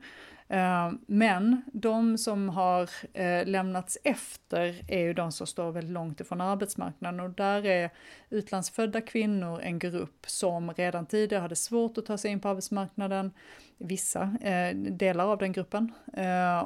Eh, 0.53 0.93
men 1.07 1.63
de 1.73 2.19
som 2.19 2.49
har 2.49 2.91
eh, 3.13 3.47
lämnats 3.47 3.99
efter 4.05 4.85
är 4.89 5.01
ju 5.01 5.13
de 5.15 5.33
som 5.33 5.47
står 5.47 5.73
väldigt 5.73 5.93
långt 5.93 6.21
ifrån 6.21 6.41
arbetsmarknaden 6.41 7.21
och 7.21 7.31
där 7.31 7.67
är 7.67 7.91
utlandsfödda 8.31 9.01
kvinnor 9.01 9.61
en 9.63 9.79
grupp 9.79 10.25
som 10.27 10.73
redan 10.73 11.07
tidigare 11.07 11.43
hade 11.43 11.57
svårt 11.57 11.99
att 11.99 12.07
ta 12.07 12.19
sig 12.19 12.31
in 12.31 12.41
på 12.41 12.49
arbetsmarknaden, 12.49 13.31
vissa 13.79 14.37
eh, 14.41 14.77
delar 14.77 15.27
av 15.27 15.39
den 15.39 15.53
gruppen. 15.53 15.93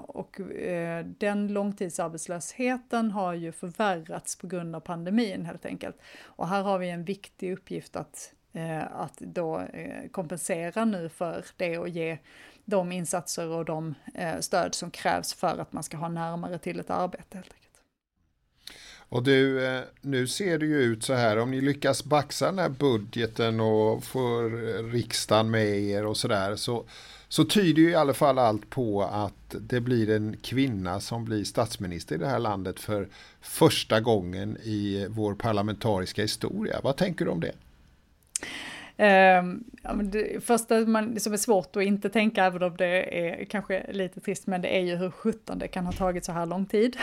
Och 0.06 0.40
den 1.18 1.48
långtidsarbetslösheten 1.48 3.10
har 3.10 3.34
ju 3.34 3.52
förvärrats 3.52 4.36
på 4.38 4.46
grund 4.46 4.76
av 4.76 4.80
pandemin 4.80 5.46
helt 5.46 5.66
enkelt. 5.66 5.96
Och 6.22 6.48
här 6.48 6.62
har 6.62 6.78
vi 6.78 6.90
en 6.90 7.04
viktig 7.04 7.52
uppgift 7.52 7.96
att, 7.96 8.32
Eh, 8.56 9.00
att 9.00 9.18
då 9.18 9.60
eh, 9.60 10.08
kompensera 10.10 10.84
nu 10.84 11.08
för 11.08 11.44
det 11.56 11.78
och 11.78 11.88
ge 11.88 12.18
de 12.64 12.92
insatser 12.92 13.48
och 13.48 13.64
de 13.64 13.94
eh, 14.14 14.40
stöd 14.40 14.74
som 14.74 14.90
krävs 14.90 15.34
för 15.34 15.58
att 15.58 15.72
man 15.72 15.82
ska 15.82 15.96
ha 15.96 16.08
närmare 16.08 16.58
till 16.58 16.80
ett 16.80 16.90
arbete 16.90 17.36
helt 17.36 17.52
enkelt. 17.54 17.80
Och 19.08 19.22
du, 19.22 19.60
nu 20.00 20.26
ser 20.26 20.58
det 20.58 20.66
ju 20.66 20.80
ut 20.80 21.04
så 21.04 21.14
här, 21.14 21.38
om 21.38 21.50
ni 21.50 21.60
lyckas 21.60 22.04
baxa 22.04 22.46
den 22.46 22.58
här 22.58 22.68
budgeten 22.68 23.60
och 23.60 24.04
får 24.04 24.50
riksdagen 24.90 25.50
med 25.50 25.78
er 25.78 26.06
och 26.06 26.16
sådär, 26.16 26.56
så, 26.56 26.84
så 27.28 27.44
tyder 27.44 27.82
ju 27.82 27.90
i 27.90 27.94
alla 27.94 28.14
fall 28.14 28.38
allt 28.38 28.70
på 28.70 29.02
att 29.02 29.54
det 29.60 29.80
blir 29.80 30.10
en 30.10 30.36
kvinna 30.42 31.00
som 31.00 31.24
blir 31.24 31.44
statsminister 31.44 32.14
i 32.14 32.18
det 32.18 32.28
här 32.28 32.38
landet 32.38 32.80
för 32.80 33.08
första 33.40 34.00
gången 34.00 34.56
i 34.56 35.06
vår 35.08 35.34
parlamentariska 35.34 36.22
historia. 36.22 36.80
Vad 36.82 36.96
tänker 36.96 37.24
du 37.24 37.30
om 37.30 37.40
det? 37.40 37.52
Um, 38.98 39.64
ja, 39.82 39.94
men 39.94 40.10
det 40.10 40.44
första 40.44 40.80
man, 40.80 41.20
som 41.20 41.32
är 41.32 41.36
svårt 41.36 41.76
att 41.76 41.82
inte 41.82 42.08
tänka, 42.08 42.44
även 42.44 42.62
om 42.62 42.76
det 42.76 43.18
är 43.18 43.44
kanske 43.44 43.92
lite 43.92 44.20
trist, 44.20 44.46
men 44.46 44.62
det 44.62 44.76
är 44.76 44.80
ju 44.80 44.96
hur 44.96 45.10
sjutton 45.10 45.58
det 45.58 45.68
kan 45.68 45.86
ha 45.86 45.92
tagit 45.92 46.24
så 46.24 46.32
här 46.32 46.46
lång 46.46 46.66
tid. 46.66 46.96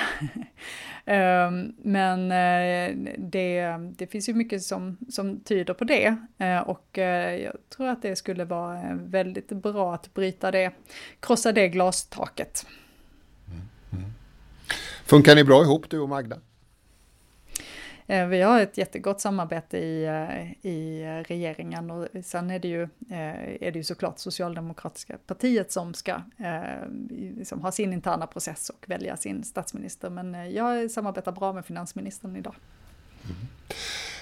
um, 1.05 1.75
men 1.81 2.31
eh, 2.31 3.13
det, 3.17 3.77
det 3.97 4.07
finns 4.07 4.29
ju 4.29 4.33
mycket 4.33 4.63
som, 4.63 4.97
som 5.09 5.39
tyder 5.39 5.73
på 5.73 5.83
det 5.83 6.17
uh, 6.41 6.59
och 6.59 6.97
uh, 6.97 7.03
jag 7.35 7.53
tror 7.69 7.87
att 7.87 8.01
det 8.01 8.15
skulle 8.15 8.45
vara 8.45 8.81
väldigt 8.93 9.49
bra 9.49 9.93
att 9.93 10.13
bryta 10.13 10.51
det, 10.51 10.71
krossa 11.19 11.51
det 11.51 11.67
glastaket. 11.67 12.65
Mm. 13.47 13.61
Mm. 13.91 14.13
Funkar 15.05 15.35
ni 15.35 15.43
bra 15.43 15.63
ihop 15.63 15.89
du 15.89 15.99
och 15.99 16.09
Magda? 16.09 16.37
Eh, 18.07 18.27
vi 18.27 18.41
har 18.41 18.61
ett 18.61 18.77
jättegott 18.77 19.21
samarbete 19.21 19.77
i, 19.77 20.05
eh, 20.05 20.71
i 20.71 21.05
regeringen 21.27 21.91
och 21.91 22.07
sen 22.23 22.51
är 22.51 22.59
det, 22.59 22.67
ju, 22.67 22.81
eh, 22.83 23.67
är 23.67 23.71
det 23.71 23.77
ju 23.77 23.83
såklart 23.83 24.19
Socialdemokratiska 24.19 25.17
partiet 25.27 25.71
som 25.71 25.93
ska 25.93 26.21
liksom 27.37 27.61
ha 27.61 27.71
sin 27.71 27.93
interna 27.93 28.27
process 28.27 28.69
och 28.69 28.85
välja 28.89 29.17
sin 29.17 29.43
statsminister. 29.43 30.09
Men 30.09 30.53
jag 30.53 30.91
samarbetar 30.91 31.31
bra 31.31 31.53
med 31.53 31.65
finansministern 31.65 32.35
idag. 32.35 32.55
Mm. 33.23 33.35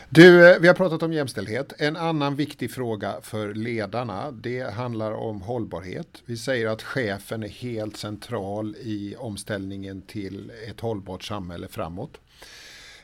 Du, 0.09 0.59
vi 0.59 0.67
har 0.67 0.75
pratat 0.75 1.03
om 1.03 1.13
jämställdhet. 1.13 1.73
En 1.77 1.95
annan 1.95 2.35
viktig 2.35 2.71
fråga 2.71 3.15
för 3.21 3.53
ledarna, 3.53 4.31
det 4.31 4.73
handlar 4.73 5.11
om 5.11 5.41
hållbarhet. 5.41 6.21
Vi 6.25 6.37
säger 6.37 6.67
att 6.67 6.81
chefen 6.81 7.43
är 7.43 7.47
helt 7.47 7.97
central 7.97 8.75
i 8.75 9.15
omställningen 9.19 10.01
till 10.01 10.51
ett 10.69 10.79
hållbart 10.79 11.23
samhälle 11.23 11.67
framåt. 11.67 12.19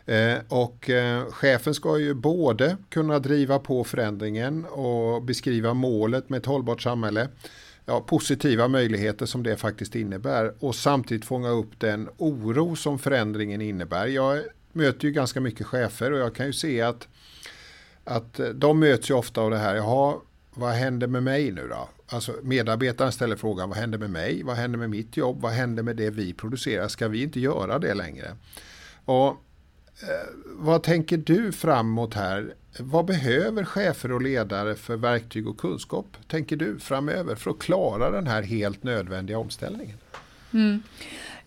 Eh, 0.08 0.38
och 0.48 0.90
eh, 0.90 1.26
chefen 1.26 1.74
ska 1.74 1.98
ju 1.98 2.14
både 2.14 2.78
kunna 2.90 3.20
driva 3.20 3.60
på 3.60 3.84
förändringen 3.84 4.66
och 4.66 5.24
beskriva 5.24 5.74
målet 5.74 6.30
med 6.30 6.38
ett 6.38 6.46
hållbart 6.46 6.82
samhälle. 6.82 7.28
Ja, 7.86 8.02
positiva 8.02 8.68
möjligheter 8.68 9.26
som 9.26 9.44
det 9.44 9.58
faktiskt 9.58 9.96
innebär 9.96 10.54
och 10.60 10.76
samtidigt 10.76 11.26
fånga 11.26 11.50
upp 11.50 11.80
den 11.80 12.10
oro 12.18 12.76
som 12.76 13.00
förändringen 13.00 13.62
innebär. 13.62 14.08
Jag 14.08 14.40
möter 14.72 15.08
ju 15.08 15.12
ganska 15.12 15.42
mycket 15.42 15.68
chefer 15.68 16.12
och 16.12 16.20
jag 16.20 16.36
kan 16.36 16.46
ju 16.46 16.54
se 16.54 16.82
att, 16.82 17.08
att 18.04 18.40
de 18.54 18.80
möts 18.80 19.10
ju 19.10 19.14
ofta 19.14 19.42
av 19.42 19.52
det 19.52 19.58
här, 19.58 19.76
jaha, 19.76 20.16
vad 20.54 20.72
händer 20.72 21.08
med 21.08 21.24
mig 21.24 21.52
nu 21.52 21.68
då? 21.68 21.90
Alltså 22.10 22.34
medarbetaren 22.44 23.12
ställer 23.12 23.36
frågan, 23.36 23.70
vad 23.70 23.78
händer 23.78 23.98
med 23.98 24.10
mig? 24.10 24.44
Vad 24.44 24.56
händer 24.56 24.80
med 24.80 24.90
mitt 24.90 25.18
jobb? 25.18 25.42
Vad 25.42 25.52
händer 25.52 25.84
med 25.84 25.96
det 25.96 26.10
vi 26.10 26.34
producerar? 26.34 26.88
Ska 26.88 27.08
vi 27.08 27.24
inte 27.24 27.40
göra 27.40 27.80
det 27.80 27.94
längre? 27.94 28.36
Och 29.06 29.44
Eh, 30.02 30.30
vad 30.46 30.84
tänker 30.84 31.18
du 31.18 31.52
framåt 31.52 32.14
här? 32.14 32.54
Vad 32.80 33.06
behöver 33.06 33.64
chefer 33.64 34.12
och 34.12 34.22
ledare 34.22 34.76
för 34.76 34.96
verktyg 34.98 35.48
och 35.48 35.58
kunskap, 35.58 36.06
tänker 36.28 36.56
du, 36.56 36.80
framöver 36.80 37.36
för 37.36 37.52
att 37.52 37.60
klara 37.60 38.12
den 38.12 38.28
här 38.28 38.42
helt 38.42 38.84
nödvändiga 38.84 39.38
omställningen? 39.38 39.98
Mm. 40.54 40.82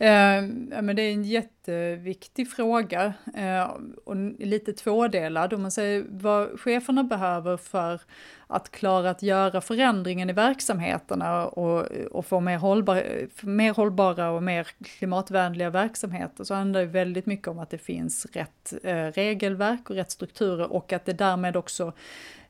Eh, 0.00 0.42
men 0.82 0.96
det 0.96 1.02
är 1.02 1.12
en 1.12 1.24
jätteviktig 1.24 2.50
fråga 2.50 3.12
eh, 3.34 3.70
och 4.04 4.16
lite 4.38 4.72
tvådelad. 4.72 5.52
Om 5.52 5.62
man 5.62 5.70
säger 5.70 6.04
vad 6.08 6.60
cheferna 6.60 7.04
behöver 7.04 7.56
för 7.56 8.00
att 8.46 8.70
klara 8.70 9.10
att 9.10 9.22
göra 9.22 9.60
förändringen 9.60 10.30
i 10.30 10.32
verksamheterna 10.32 11.46
och, 11.46 11.86
och 12.10 12.26
få 12.26 12.40
mer, 12.40 12.56
hållbar, 12.56 13.02
mer 13.46 13.74
hållbara 13.74 14.30
och 14.30 14.42
mer 14.42 14.68
klimatvänliga 14.98 15.70
verksamheter 15.70 16.44
så 16.44 16.54
handlar 16.54 16.80
det 16.80 16.86
väldigt 16.86 17.26
mycket 17.26 17.48
om 17.48 17.58
att 17.58 17.70
det 17.70 17.78
finns 17.78 18.26
rätt 18.32 18.74
eh, 18.82 19.04
regelverk 19.04 19.90
och 19.90 19.96
rätt 19.96 20.10
strukturer 20.10 20.72
och 20.72 20.92
att 20.92 21.04
det 21.04 21.12
därmed 21.12 21.56
också 21.56 21.92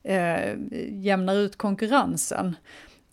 eh, 0.03 0.55
jämnar 0.89 1.35
ut 1.35 1.57
konkurrensen. 1.57 2.55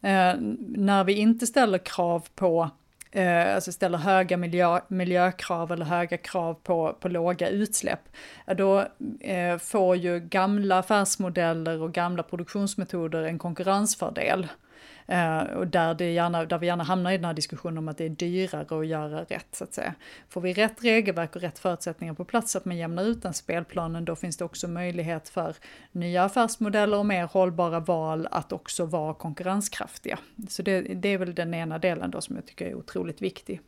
Eh, 0.03 0.35
när 0.59 1.05
vi 1.05 1.13
inte 1.13 1.47
ställer 1.47 1.79
krav 1.79 2.29
på 2.35 2.71
eh, 3.11 3.55
alltså 3.55 3.73
ställer 3.73 3.99
höga 3.99 4.37
miljö, 4.37 4.81
miljökrav 4.89 5.73
eller 5.73 5.85
höga 5.85 6.17
krav 6.17 6.55
på, 6.55 6.97
på 7.01 7.09
låga 7.09 7.49
utsläpp, 7.49 8.01
då 8.57 8.85
eh, 9.21 9.59
får 9.59 9.97
ju 9.97 10.21
gamla 10.21 10.79
affärsmodeller 10.79 11.83
och 11.83 11.93
gamla 11.93 12.23
produktionsmetoder 12.23 13.23
en 13.23 13.39
konkurrensfördel. 13.39 14.49
Eh, 15.09 15.41
och 15.41 15.67
där, 15.67 15.95
det 15.95 16.13
gärna, 16.13 16.45
där 16.45 16.59
vi 16.59 16.67
gärna 16.67 16.85
hamnar 16.85 17.11
i 17.11 17.17
den 17.17 17.25
här 17.25 17.35
diskussionen 17.35 17.79
om 17.79 17.89
att 17.89 17.99
det 17.99 18.05
är 18.05 18.09
dyrare 18.09 18.81
att 18.81 18.87
göra 18.87 19.23
rätt, 19.25 19.47
så 19.53 19.65
att 19.65 19.75
säga. 19.75 19.95
Får 20.29 20.41
vi 20.41 20.53
rätt 20.53 20.85
regelverk 20.85 21.37
och 21.37 21.43
rätt 21.43 21.59
förutsättningar 21.59 22.15
på 22.15 22.25
plats 22.25 22.53
så 22.53 22.59
att 22.59 22.65
man 22.65 22.77
jämnar 22.77 23.05
ut 23.05 23.23
den 23.23 23.35
spelplanen, 23.35 24.05
då 24.05 24.17
finns 24.17 24.37
det 24.37 24.45
också 24.45 24.69
möjlighet 24.69 25.29
för 25.29 25.57
nya 25.93 26.25
affärsmodeller 26.25 26.99
och 26.99 27.07
mer 27.07 27.25
hållbara 27.25 27.81
val 27.81 28.29
att 28.31 28.53
också 28.53 28.85
vara 28.85 29.15
konkurrenskraftiga. 29.15 30.19
Så 30.49 30.63
det, 30.63 30.81
det 30.81 31.09
är 31.09 31.19
väl 31.19 31.35
den 31.35 31.55
ena 31.55 31.79
delen 31.79 32.11
då 32.11 32.21
som 32.21 32.37
jag 32.37 32.47
tycker 32.47 32.67
är 32.67 32.75
otroligt 32.75 33.23
viktig. 33.23 33.61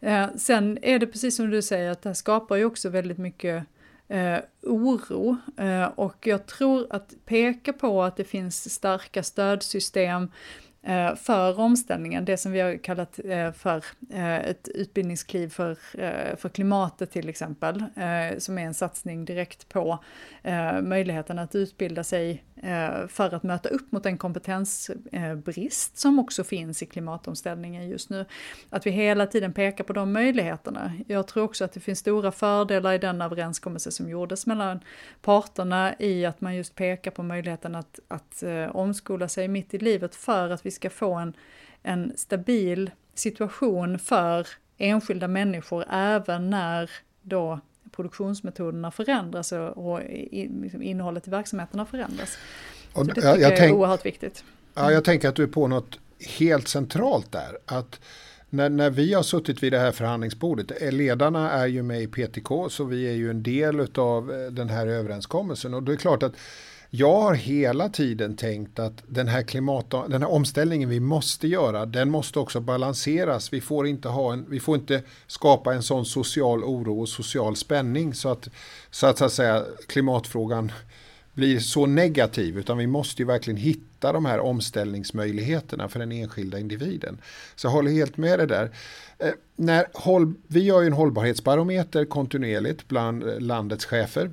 Eh, 0.00 0.26
sen 0.36 0.78
är 0.82 0.98
det 0.98 1.06
precis 1.06 1.36
som 1.36 1.50
du 1.50 1.62
säger, 1.62 1.90
att 1.90 2.02
det 2.02 2.08
här 2.08 2.14
skapar 2.14 2.56
ju 2.56 2.64
också 2.64 2.88
väldigt 2.88 3.18
mycket 3.18 3.64
eh, 4.08 4.38
oro. 4.62 5.36
Eh, 5.56 5.84
och 5.84 6.26
jag 6.26 6.46
tror 6.46 6.86
att 6.90 7.14
peka 7.24 7.72
på 7.72 8.02
att 8.02 8.16
det 8.16 8.24
finns 8.24 8.74
starka 8.74 9.22
stödsystem 9.22 10.28
Eh, 10.84 11.14
för 11.14 11.60
omställningen, 11.60 12.24
det 12.24 12.36
som 12.36 12.52
vi 12.52 12.60
har 12.60 12.76
kallat 12.76 13.20
eh, 13.24 13.52
för 13.52 13.84
eh, 14.10 14.36
ett 14.36 14.68
utbildningskliv 14.68 15.48
för, 15.48 15.76
för 16.36 16.48
klimatet 16.48 17.10
till 17.10 17.28
exempel, 17.28 17.84
som 18.38 18.58
är 18.58 18.62
en 18.62 18.74
satsning 18.74 19.24
direkt 19.24 19.68
på 19.68 19.98
möjligheten 20.82 21.38
att 21.38 21.54
utbilda 21.54 22.04
sig 22.04 22.44
för 23.08 23.34
att 23.34 23.42
möta 23.42 23.68
upp 23.68 23.92
mot 23.92 24.02
den 24.02 24.18
kompetensbrist 24.18 25.98
som 25.98 26.18
också 26.18 26.44
finns 26.44 26.82
i 26.82 26.86
klimatomställningen 26.86 27.88
just 27.88 28.10
nu. 28.10 28.24
Att 28.70 28.86
vi 28.86 28.90
hela 28.90 29.26
tiden 29.26 29.52
pekar 29.52 29.84
på 29.84 29.92
de 29.92 30.12
möjligheterna. 30.12 30.92
Jag 31.06 31.26
tror 31.26 31.44
också 31.44 31.64
att 31.64 31.72
det 31.72 31.80
finns 31.80 31.98
stora 31.98 32.32
fördelar 32.32 32.92
i 32.92 32.98
den 32.98 33.22
överenskommelse 33.22 33.90
som 33.90 34.08
gjordes 34.08 34.46
mellan 34.46 34.80
parterna 35.22 35.94
i 35.98 36.26
att 36.26 36.40
man 36.40 36.56
just 36.56 36.74
pekar 36.74 37.10
på 37.10 37.22
möjligheten 37.22 37.74
att, 37.74 38.00
att 38.08 38.42
omskola 38.70 39.28
sig 39.28 39.48
mitt 39.48 39.74
i 39.74 39.78
livet 39.78 40.14
för 40.14 40.50
att 40.50 40.66
vi 40.66 40.71
ska 40.72 40.90
få 40.90 41.14
en, 41.14 41.36
en 41.82 42.12
stabil 42.16 42.90
situation 43.14 43.98
för 43.98 44.46
enskilda 44.78 45.28
människor 45.28 45.84
även 45.90 46.50
när 46.50 46.90
då 47.22 47.60
produktionsmetoderna 47.92 48.90
förändras 48.90 49.52
och, 49.52 50.00
liksom 50.30 50.82
innehållet 50.82 51.28
i 51.28 51.30
verksamheterna 51.30 51.86
förändras. 51.86 52.38
Och, 52.92 53.06
det 53.06 53.14
tycker 53.14 53.28
jag, 53.28 53.40
jag, 53.40 53.52
jag 53.52 53.58
är 53.58 53.72
oerhört 53.72 54.06
viktigt. 54.06 54.44
Ja, 54.74 54.92
jag 54.92 55.04
tänker 55.04 55.28
att 55.28 55.36
du 55.36 55.42
är 55.42 55.46
på 55.46 55.68
något 55.68 55.98
helt 56.38 56.68
centralt 56.68 57.32
där. 57.32 57.58
Att 57.66 58.00
när, 58.50 58.68
när 58.68 58.90
vi 58.90 59.14
har 59.14 59.22
suttit 59.22 59.62
vid 59.62 59.72
det 59.72 59.78
här 59.78 59.92
förhandlingsbordet, 59.92 60.82
eh, 60.82 60.92
ledarna 60.92 61.50
är 61.50 61.66
ju 61.66 61.82
med 61.82 62.02
i 62.02 62.06
PTK 62.06 62.68
så 62.70 62.84
vi 62.84 63.08
är 63.08 63.12
ju 63.12 63.30
en 63.30 63.42
del 63.42 63.86
av 63.94 64.32
eh, 64.32 64.52
den 64.52 64.68
här 64.68 64.86
överenskommelsen 64.86 65.74
och 65.74 65.82
det 65.82 65.92
är 65.92 65.96
klart 65.96 66.22
att 66.22 66.32
jag 66.94 67.20
har 67.20 67.34
hela 67.34 67.88
tiden 67.88 68.36
tänkt 68.36 68.78
att 68.78 69.02
den 69.06 69.28
här, 69.28 69.42
klimat, 69.42 69.90
den 69.90 70.22
här 70.22 70.30
omställningen 70.30 70.88
vi 70.88 71.00
måste 71.00 71.48
göra, 71.48 71.86
den 71.86 72.10
måste 72.10 72.38
också 72.38 72.60
balanseras. 72.60 73.52
Vi 73.52 73.60
får 73.60 73.86
inte, 73.86 74.08
ha 74.08 74.32
en, 74.32 74.46
vi 74.48 74.60
får 74.60 74.76
inte 74.76 75.02
skapa 75.26 75.74
en 75.74 75.82
sån 75.82 76.04
social 76.04 76.64
oro 76.64 77.00
och 77.00 77.08
social 77.08 77.56
spänning 77.56 78.14
så 78.14 78.28
att, 78.28 78.48
så 78.90 79.06
att, 79.06 79.18
så 79.18 79.24
att 79.24 79.32
säga, 79.32 79.64
klimatfrågan 79.86 80.72
blir 81.34 81.60
så 81.60 81.86
negativ 81.86 82.58
utan 82.58 82.78
vi 82.78 82.86
måste 82.86 83.22
ju 83.22 83.26
verkligen 83.26 83.56
hitta 83.56 84.12
de 84.12 84.24
här 84.24 84.40
omställningsmöjligheterna 84.40 85.88
för 85.88 85.98
den 85.98 86.12
enskilda 86.12 86.58
individen. 86.58 87.18
Så 87.54 87.66
jag 87.66 87.72
håller 87.72 87.90
helt 87.90 88.16
med 88.16 88.38
dig 88.38 88.48
där. 88.48 88.70
Eh, 89.18 89.30
när 89.56 89.86
håll, 89.94 90.34
vi 90.46 90.60
gör 90.60 90.80
ju 90.80 90.86
en 90.86 90.92
hållbarhetsbarometer 90.92 92.04
kontinuerligt 92.04 92.88
bland 92.88 93.22
eh, 93.22 93.40
landets 93.40 93.84
chefer 93.84 94.30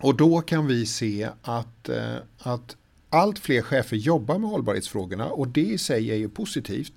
och 0.00 0.16
då 0.16 0.40
kan 0.40 0.66
vi 0.66 0.86
se 0.86 1.28
att, 1.42 1.88
eh, 1.88 2.16
att 2.38 2.76
allt 3.10 3.38
fler 3.38 3.62
chefer 3.62 3.96
jobbar 3.96 4.38
med 4.38 4.50
hållbarhetsfrågorna 4.50 5.26
och 5.26 5.48
det 5.48 5.60
i 5.60 5.78
sig 5.78 6.10
är 6.10 6.16
ju 6.16 6.28
positivt. 6.28 6.92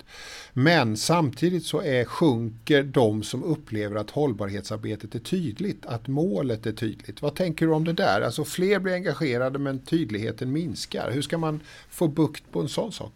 Men 0.54 0.98
samtidigt 0.98 1.66
så 1.66 1.82
är, 1.82 2.06
sjunker 2.06 2.84
de 2.84 3.24
som 3.24 3.44
upplever 3.44 3.96
att 3.96 4.10
hållbarhetsarbetet 4.10 5.16
är 5.16 5.20
tydligt, 5.20 5.86
att 5.86 6.08
målet 6.08 6.66
är 6.66 6.72
tydligt. 6.72 7.22
Vad 7.22 7.36
tänker 7.36 7.66
du 7.66 7.74
om 7.74 7.84
det 7.84 7.94
där? 7.94 8.22
Alltså 8.22 8.46
fler 8.46 8.80
blir 8.80 8.94
engagerade 8.94 9.60
men 9.60 9.80
tydligheten 9.80 10.52
minskar. 10.52 11.12
Hur 11.12 11.22
ska 11.22 11.38
man 11.38 11.60
få 11.90 12.08
bukt 12.08 12.52
på 12.52 12.62
en 12.62 12.70
sån 12.70 12.92
sak? 12.92 13.14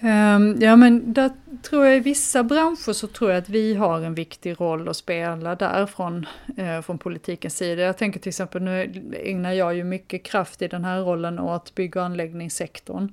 Ehm, 0.00 0.56
ja 0.60 0.76
men 0.76 1.12
där 1.12 1.30
tror 1.62 1.86
jag 1.86 1.96
i 1.96 2.00
vissa 2.00 2.42
branscher 2.42 2.92
så 2.92 3.06
tror 3.06 3.30
jag 3.30 3.38
att 3.38 3.48
vi 3.48 3.74
har 3.74 4.00
en 4.00 4.14
viktig 4.14 4.60
roll 4.60 4.88
att 4.88 4.96
spela 4.96 5.54
där 5.54 5.86
från, 5.86 6.26
eh, 6.56 6.80
från 6.80 6.98
politikens 6.98 7.56
sida. 7.56 7.82
Jag 7.82 7.98
tänker 7.98 8.20
till 8.20 8.28
exempel, 8.28 8.62
nu 8.62 8.92
ägnar 9.24 9.52
jag 9.52 9.74
ju 9.74 9.84
mycket 9.84 10.24
kraft 10.24 10.62
i 10.62 10.68
den 10.68 10.84
här 10.84 11.00
rollen 11.00 11.38
åt 11.38 11.74
bygg 11.74 11.96
och 11.96 12.02
anläggningssektorn. 12.02 13.12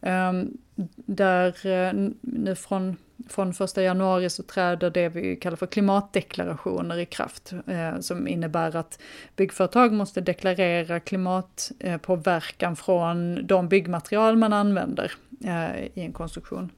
Ehm, 0.00 0.58
där 1.06 1.66
eh, 1.66 1.92
nu 2.20 2.54
från, 2.54 2.96
från 3.28 3.54
första 3.54 3.82
januari 3.82 4.30
så 4.30 4.42
träder 4.42 4.90
det 4.90 5.08
vi 5.08 5.36
kallar 5.36 5.56
för 5.56 5.66
klimatdeklarationer 5.66 6.98
i 6.98 7.06
kraft. 7.06 7.52
Eh, 7.66 8.00
som 8.00 8.28
innebär 8.28 8.76
att 8.76 8.98
byggföretag 9.36 9.92
måste 9.92 10.20
deklarera 10.20 11.00
klimatpåverkan 11.00 12.76
från 12.76 13.46
de 13.46 13.68
byggmaterial 13.68 14.36
man 14.36 14.52
använder 14.52 15.12
Eh, 15.44 15.84
i 15.94 16.00
en 16.00 16.12
konstruktion. 16.12 16.72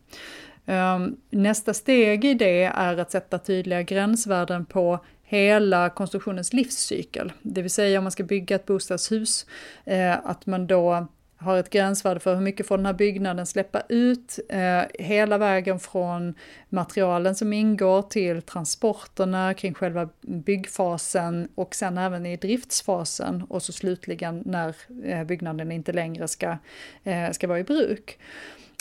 Ehm, 0.67 1.17
nästa 1.31 1.75
steg 1.75 2.25
i 2.25 2.35
det 2.35 2.65
är 2.65 2.99
att 2.99 3.11
sätta 3.11 3.39
tydliga 3.39 3.83
gränsvärden 3.83 4.65
på 4.65 5.05
hela 5.23 5.91
konstruktionens 5.91 6.53
livscykel. 6.53 7.33
Det 7.43 7.63
vill 7.63 7.71
säga 7.71 7.99
om 7.99 8.05
man 8.05 8.11
ska 8.11 8.25
bygga 8.25 8.57
ett 8.57 8.67
bostadshus, 8.67 9.47
eh, 9.85 10.27
att 10.27 10.47
man 10.47 10.67
då 10.67 11.07
har 11.41 11.59
ett 11.59 11.71
gränsvärde 11.71 12.21
för 12.21 12.35
hur 12.35 12.43
mycket 12.43 12.67
får 12.67 12.77
den 12.77 12.87
här 12.87 12.93
byggnaden 12.93 13.47
släppa 13.47 13.83
ut, 13.89 14.39
eh, 14.49 14.83
hela 14.99 15.39
vägen 15.39 15.81
från 15.81 16.35
materialen 16.69 17.35
som 17.35 17.53
ingår 17.53 18.03
till 18.03 18.43
transporterna 18.43 19.55
kring 19.55 19.75
själva 19.75 20.09
byggfasen 20.21 21.49
och 21.55 21.75
sen 21.75 21.99
även 21.99 22.27
i 22.27 22.37
driftsfasen 22.37 23.43
och 23.49 23.63
så 23.63 23.73
slutligen 23.73 24.43
när 24.47 24.75
eh, 25.05 25.25
byggnaden 25.25 25.73
inte 25.73 25.93
längre 25.93 26.29
ska, 26.29 26.57
eh, 27.05 27.31
ska 27.31 27.49
vara 27.49 27.59
i 27.59 27.65
bruk. 27.65 28.19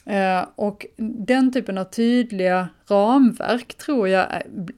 Eh, 0.09 0.45
och 0.55 0.85
den 1.25 1.51
typen 1.51 1.77
av 1.77 1.83
tydliga 1.83 2.69
ramverk 2.87 3.73
tror 3.73 4.07
jag 4.07 4.25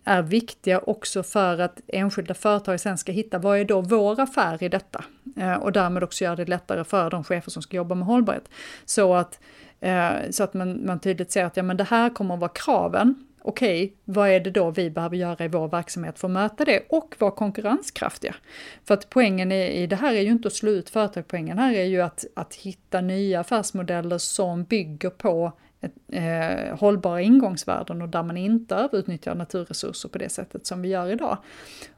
är, 0.04 0.22
viktiga 0.22 0.80
också 0.80 1.24
för 1.24 1.60
att 1.60 1.82
enskilda 1.88 2.34
företag 2.34 2.80
sen 2.80 2.98
ska 2.98 3.12
hitta 3.12 3.40
vad 3.40 3.60
är 3.60 3.66
då 3.66 3.82
vår 3.82 4.20
affär 4.20 4.64
i 4.64 4.70
detta? 4.70 5.04
Eh, 5.38 5.54
och 5.54 5.72
därmed 5.72 6.04
också 6.04 6.24
göra 6.24 6.36
det 6.36 6.46
lättare 6.46 6.84
för 6.84 7.10
de 7.10 7.24
chefer 7.24 7.52
som 7.52 7.62
ska 7.62 7.78
jobba 7.78 7.96
med 7.96 8.08
hållbarhet. 8.08 8.50
Så 8.86 9.16
att, 9.16 9.40
eh, 9.80 10.10
så 10.30 10.44
att 10.44 10.54
man, 10.54 10.86
man 10.86 11.00
tydligt 11.00 11.32
ser 11.32 11.46
att 11.46 11.58
ja, 11.58 11.64
men 11.64 11.78
det 11.78 11.84
här 11.84 12.10
kommer 12.10 12.34
att 12.34 12.40
vara 12.40 12.52
kraven 12.56 13.26
okej, 13.44 13.84
okay, 13.84 13.96
vad 14.06 14.30
är 14.30 14.40
det 14.40 14.52
då 14.52 14.72
vi 14.72 14.90
behöver 14.90 15.18
göra 15.18 15.46
i 15.46 15.48
vår 15.48 15.68
verksamhet 15.68 16.20
för 16.20 16.28
att 16.28 16.32
möta 16.32 16.66
det 16.66 16.84
och 16.90 17.16
vara 17.20 17.32
konkurrenskraftiga? 17.32 18.36
För 18.84 18.94
att 18.94 19.10
poängen 19.10 19.52
i, 19.52 19.88
det 19.88 19.96
här 19.96 20.14
är 20.14 20.22
ju 20.22 20.32
inte 20.32 20.48
att 20.48 20.54
slå 20.54 20.72
ut 20.72 20.90
företag, 20.90 21.28
poängen 21.28 21.58
här 21.58 21.74
är 21.74 21.86
ju 21.86 22.02
att, 22.02 22.26
att 22.34 22.56
hitta 22.56 23.02
nya 23.02 23.40
affärsmodeller 23.40 24.18
som 24.18 24.64
bygger 24.64 25.10
på 25.10 25.52
ett, 25.82 25.94
eh, 26.12 26.78
hållbara 26.78 27.22
ingångsvärden 27.22 28.02
och 28.02 28.10
där 28.10 28.24
man 28.24 28.38
inte 28.38 28.76
överutnyttjar 28.76 29.36
naturresurser 29.36 30.10
på 30.10 30.18
det 30.18 30.30
sättet 30.30 30.66
som 30.66 30.82
vi 30.82 30.90
gör 30.90 31.12
idag. 31.12 31.38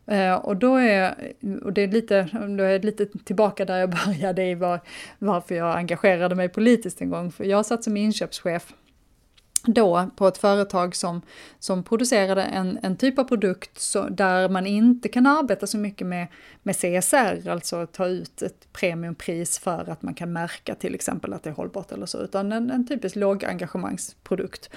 Eh, 0.06 0.36
och 0.36 0.58
då 0.58 0.76
är, 0.76 1.16
och 1.64 1.74
det 1.74 1.82
är 1.82 1.88
lite, 1.88 2.30
då 2.32 2.64
är 2.64 2.80
lite 2.80 3.06
tillbaka 3.06 3.66
där 3.66 3.78
jag 3.78 3.90
började 4.06 4.46
i 4.46 4.56
var, 4.56 4.80
varför 5.20 5.56
jag 5.56 5.78
engagerade 5.78 6.36
mig 6.36 6.50
politiskt 6.50 7.02
en 7.02 7.10
gång. 7.10 7.32
För 7.32 7.44
jag 7.44 7.66
satt 7.66 7.84
som 7.84 7.98
inköpschef 7.98 8.74
då 9.66 10.10
på 10.16 10.28
ett 10.28 10.38
företag 10.38 10.96
som, 10.96 11.22
som 11.60 11.84
producerade 11.84 12.44
en, 12.44 12.80
en 12.84 12.98
typ 12.98 13.20
av 13.20 13.24
produkt 13.24 13.80
så, 13.80 14.10
där 14.10 14.50
man 14.50 14.68
inte 14.68 15.10
kan 15.10 15.28
arbeta 15.28 15.68
så 15.68 15.78
mycket 15.78 16.08
med, 16.08 16.28
med 16.64 16.76
CSR, 16.76 17.50
alltså 17.50 17.88
ta 17.88 18.06
ut 18.08 18.42
ett 18.42 18.74
premiumpris 18.74 19.60
för 19.60 19.90
att 19.90 20.02
man 20.02 20.14
kan 20.14 20.34
märka 20.34 20.76
till 20.76 20.96
exempel 20.96 21.34
att 21.34 21.44
det 21.44 21.50
är 21.50 21.54
hållbart 21.54 21.92
eller 21.92 22.06
så, 22.06 22.18
utan 22.18 22.52
en, 22.52 22.72
en 22.72 22.88
typisk 22.88 23.16
lågengagemangsprodukt. 23.16 24.70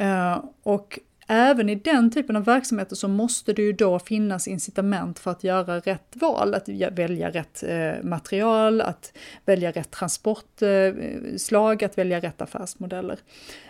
Uh, 0.00 0.06
eh, 0.06 0.44
och 0.62 0.98
även 1.26 1.68
i 1.68 1.74
den 1.74 2.10
typen 2.10 2.36
av 2.36 2.44
verksamheter 2.44 2.96
så 2.96 3.08
måste 3.08 3.52
det 3.52 3.62
ju 3.62 3.72
då 3.72 3.98
finnas 3.98 4.48
incitament 4.48 5.18
för 5.18 5.30
att 5.30 5.44
göra 5.44 5.80
rätt 5.80 6.16
val, 6.16 6.54
att 6.54 6.68
välja 6.68 7.30
rätt 7.30 7.62
eh, 7.62 8.02
material, 8.02 8.80
att 8.80 9.12
välja 9.44 9.70
rätt 9.70 9.90
transportslag, 9.90 11.82
eh, 11.82 11.86
att 11.86 11.98
välja 11.98 12.20
rätt 12.20 12.42
affärsmodeller. 12.42 13.18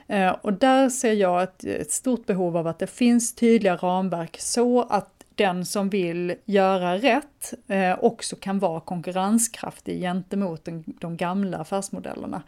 Eh, 0.06 0.30
och 0.30 0.52
där 0.52 0.88
ser 0.88 1.12
jag 1.12 1.42
ett, 1.42 1.64
ett 1.64 1.92
stort 1.92 2.26
behov 2.26 2.56
av 2.56 2.66
att 2.66 2.78
det 2.78 2.86
finns 2.86 3.34
tydliga 3.34 3.76
ramverk 3.76 4.36
så 4.40 4.82
att 4.82 5.16
den 5.36 5.64
som 5.64 5.88
vill 5.88 6.34
göra 6.44 6.98
rätt 6.98 7.54
eh, 7.66 8.04
också 8.04 8.36
kan 8.36 8.58
vara 8.58 8.80
konkurrenskraftig 8.80 10.00
gentemot 10.00 10.64
den, 10.64 10.84
de 10.86 11.16
gamla 11.16 11.58
affärsmodellerna. 11.58 12.42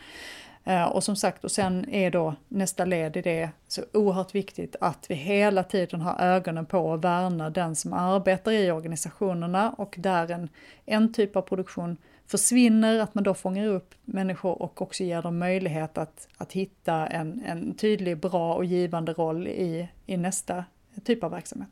Eh, 0.69 0.85
och 0.85 1.05
som 1.05 1.17
sagt, 1.17 1.45
och 1.45 1.51
sen 1.51 1.91
är 1.91 2.11
då 2.11 2.35
nästa 2.49 2.85
led 2.85 3.17
i 3.17 3.23
det 3.23 3.51
så 3.69 3.83
oerhört 3.93 4.35
viktigt 4.35 4.77
att 4.81 5.07
vi 5.09 5.15
hela 5.15 5.63
tiden 5.63 6.01
har 6.01 6.21
ögonen 6.21 6.67
på 6.67 6.95
att 6.95 7.05
värna 7.05 7.51
den 7.51 7.77
som 7.77 7.93
arbetar 7.93 8.53
i 8.53 8.71
organisationerna 8.71 9.71
och 9.71 9.95
där 9.99 10.31
en, 10.31 10.49
en 10.85 11.13
typ 11.13 11.37
av 11.37 11.43
produktion 11.43 11.97
försvinner, 12.27 13.01
att 13.01 13.15
man 13.15 13.25
då 13.25 13.35
fångar 13.35 13.67
upp 13.67 13.95
människor 14.05 14.63
och 14.63 14.83
också 14.83 15.05
ger 15.05 15.23
dem 15.23 15.39
möjlighet 15.39 15.99
att, 15.99 16.29
att 16.37 16.53
hitta 16.53 17.07
en, 17.07 17.43
en 17.47 17.75
tydlig, 17.75 18.19
bra 18.19 18.55
och 18.55 18.65
givande 18.65 19.13
roll 19.13 19.47
i, 19.47 19.89
i 20.07 20.17
nästa 20.17 20.65
typ 21.05 21.25
av 21.25 21.31
verksamhet. 21.31 21.71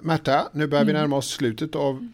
Märta, 0.00 0.48
nu 0.52 0.66
börjar 0.66 0.84
vi 0.84 0.90
mm. 0.90 1.02
närma 1.02 1.16
oss 1.16 1.30
slutet 1.30 1.76
av 1.76 2.08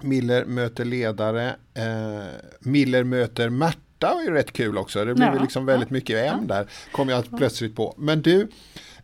Miller 0.00 0.44
möter 0.44 0.84
ledare. 0.84 1.56
Eh, 1.74 2.26
Miller 2.60 3.04
möter 3.04 3.48
Märta 3.48 3.80
var 4.00 4.22
ju 4.22 4.30
rätt 4.30 4.52
kul 4.52 4.78
också. 4.78 5.04
Det 5.04 5.14
blev 5.14 5.34
ja, 5.34 5.42
liksom 5.42 5.66
väldigt 5.66 5.90
ja, 5.90 5.92
mycket 5.92 6.32
M 6.32 6.38
ja. 6.48 6.54
där. 6.54 6.70
Kom 6.92 7.08
jag 7.08 7.36
plötsligt 7.36 7.76
på. 7.76 7.94
Men 7.96 8.22
du, 8.22 8.48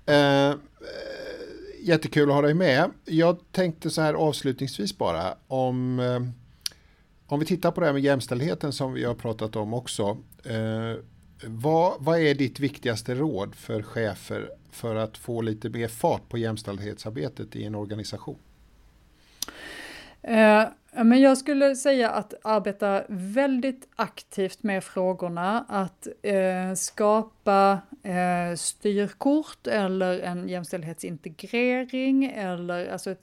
eh, 0.07 0.55
jättekul 1.81 2.29
att 2.29 2.35
ha 2.35 2.43
dig 2.43 2.55
med. 2.55 2.91
Jag 3.05 3.39
tänkte 3.53 3.91
så 3.91 4.03
här 4.03 4.15
avslutningsvis 4.15 4.99
bara 4.99 5.35
om 5.47 6.01
eh, 6.01 6.21
om 7.27 7.41
vi 7.41 7.47
tittar 7.47 7.71
på 7.71 7.81
det 7.81 7.87
här 7.87 7.93
med 7.93 8.03
jämställdheten 8.03 8.73
som 8.73 8.93
vi 8.93 9.05
har 9.05 9.15
pratat 9.15 9.57
om 9.57 9.75
också. 9.75 10.17
Eh, 10.45 10.97
Vad, 11.47 11.95
vad 11.99 12.19
är 12.19 12.35
ditt 12.35 12.61
viktigaste 12.61 13.15
råd 13.15 13.55
för 13.55 13.83
chefer 13.83 14.51
för 14.71 14.97
att 14.97 15.19
få 15.19 15.43
lite 15.43 15.69
mer 15.69 15.89
fart 15.89 16.29
på 16.29 16.39
jämställdhetsarbetet 16.39 17.57
i 17.57 17.65
en 17.65 17.75
organisation? 17.75 18.39
Eh, 20.23 20.65
men 20.95 21.21
jag 21.21 21.39
skulle 21.39 21.77
säga 21.77 22.11
att 22.11 22.35
arbeta 22.43 23.03
väldigt 23.09 23.89
aktivt 23.97 24.63
med 24.63 24.85
frågorna, 24.85 25.65
att 25.69 26.09
eh, 26.23 26.75
skapa 26.75 27.81
eh, 28.03 28.57
styrkort 28.57 29.67
eller 29.67 30.21
en 30.21 30.49
jämställdhetsintegrering 30.49 32.25
eller, 32.25 32.93
alltså 32.93 33.11
ett, 33.11 33.21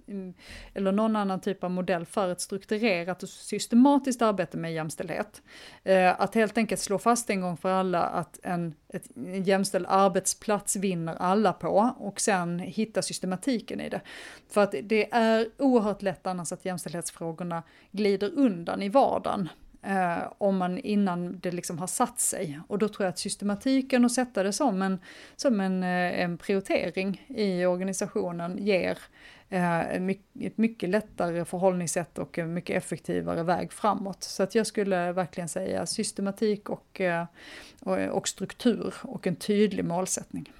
eller 0.74 0.92
någon 0.92 1.16
annan 1.16 1.42
typ 1.42 1.64
av 1.64 1.72
modell 1.72 2.06
för 2.06 2.32
ett 2.32 2.42
strukturerat 2.42 3.24
och 3.24 3.30
systematiskt 3.30 4.22
arbete 4.22 4.58
med 4.58 4.74
jämställdhet. 4.74 5.42
Eh, 5.84 6.22
att 6.22 6.36
helt 6.36 6.58
enkelt 6.58 6.82
slå 6.82 7.00
fast 7.00 7.30
en 7.30 7.42
gång 7.42 7.58
för 7.58 7.72
alla 7.72 8.02
att 8.02 8.40
en, 8.44 8.76
ett, 8.94 9.10
en 9.16 9.44
jämställd 9.44 9.86
arbetsplats 9.90 10.76
vinner 10.76 11.16
alla 11.16 11.54
på 11.54 11.96
och 11.98 12.22
sen 12.22 12.60
hitta 12.60 13.02
systematiken 13.02 13.82
i 13.82 13.90
det. 13.90 14.02
För 14.50 14.62
att 14.62 14.76
det 14.84 15.14
är 15.14 15.48
oerhört 15.58 16.02
lätt 16.02 16.28
annars 16.28 16.52
att 16.52 16.66
jämställdhetsfrågorna 16.66 17.59
glider 17.92 18.32
undan 18.36 18.82
i 18.82 18.90
vardagen. 18.90 19.50
Eh, 19.82 20.24
om 20.38 20.58
man 20.58 20.78
innan 20.78 21.40
det 21.40 21.52
liksom 21.52 21.80
har 21.80 21.88
satt 21.88 22.20
sig. 22.20 22.60
Och 22.68 22.78
då 22.78 22.88
tror 22.88 23.06
jag 23.06 23.10
att 23.10 23.20
systematiken 23.20 24.06
och 24.06 24.12
sätta 24.12 24.44
det 24.44 24.54
som 24.54 24.82
en, 24.82 25.00
som 25.36 25.60
en, 25.60 25.84
eh, 25.84 26.22
en 26.22 26.38
prioritering 26.38 27.26
i 27.28 27.66
organisationen 27.66 28.58
ger 28.58 28.98
eh, 29.50 29.80
ett 29.80 30.58
mycket 30.58 30.90
lättare 30.90 31.46
förhållningssätt 31.46 32.18
och 32.18 32.38
en 32.38 32.54
mycket 32.54 32.78
effektivare 32.78 33.44
väg 33.44 33.72
framåt. 33.74 34.24
Så 34.24 34.44
att 34.44 34.56
jag 34.56 34.68
skulle 34.68 35.12
verkligen 35.12 35.50
säga 35.50 35.86
systematik 35.86 36.70
och, 36.70 37.02
eh, 37.02 37.26
och, 37.80 37.98
och 37.98 38.28
struktur 38.28 38.94
och 39.02 39.28
en 39.28 39.36
tydlig 39.36 39.86
målsättning. 39.86 40.54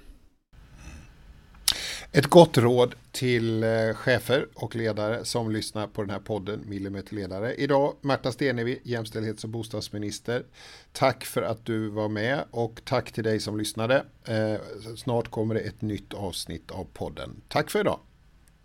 Ett 2.12 2.26
gott 2.26 2.58
råd 2.58 2.94
till 3.12 3.62
eh, 3.62 3.94
chefer 3.94 4.48
och 4.54 4.76
ledare 4.76 5.24
som 5.24 5.50
lyssnar 5.50 5.86
på 5.86 6.02
den 6.02 6.10
här 6.10 6.18
podden 6.18 6.62
Millimeterledare. 6.66 7.54
Idag 7.54 7.94
Märta 8.00 8.32
Stenevi, 8.32 8.80
jämställdhets 8.82 9.44
och 9.44 9.50
bostadsminister. 9.50 10.44
Tack 10.92 11.24
för 11.24 11.42
att 11.42 11.66
du 11.66 11.88
var 11.88 12.08
med 12.08 12.44
och 12.50 12.80
tack 12.84 13.12
till 13.12 13.24
dig 13.24 13.40
som 13.40 13.58
lyssnade. 13.58 14.04
Eh, 14.24 14.54
snart 14.96 15.30
kommer 15.30 15.54
det 15.54 15.60
ett 15.60 15.82
nytt 15.82 16.14
avsnitt 16.14 16.70
av 16.70 16.86
podden. 16.92 17.42
Tack 17.48 17.70
för 17.70 17.80
idag. 17.80 18.00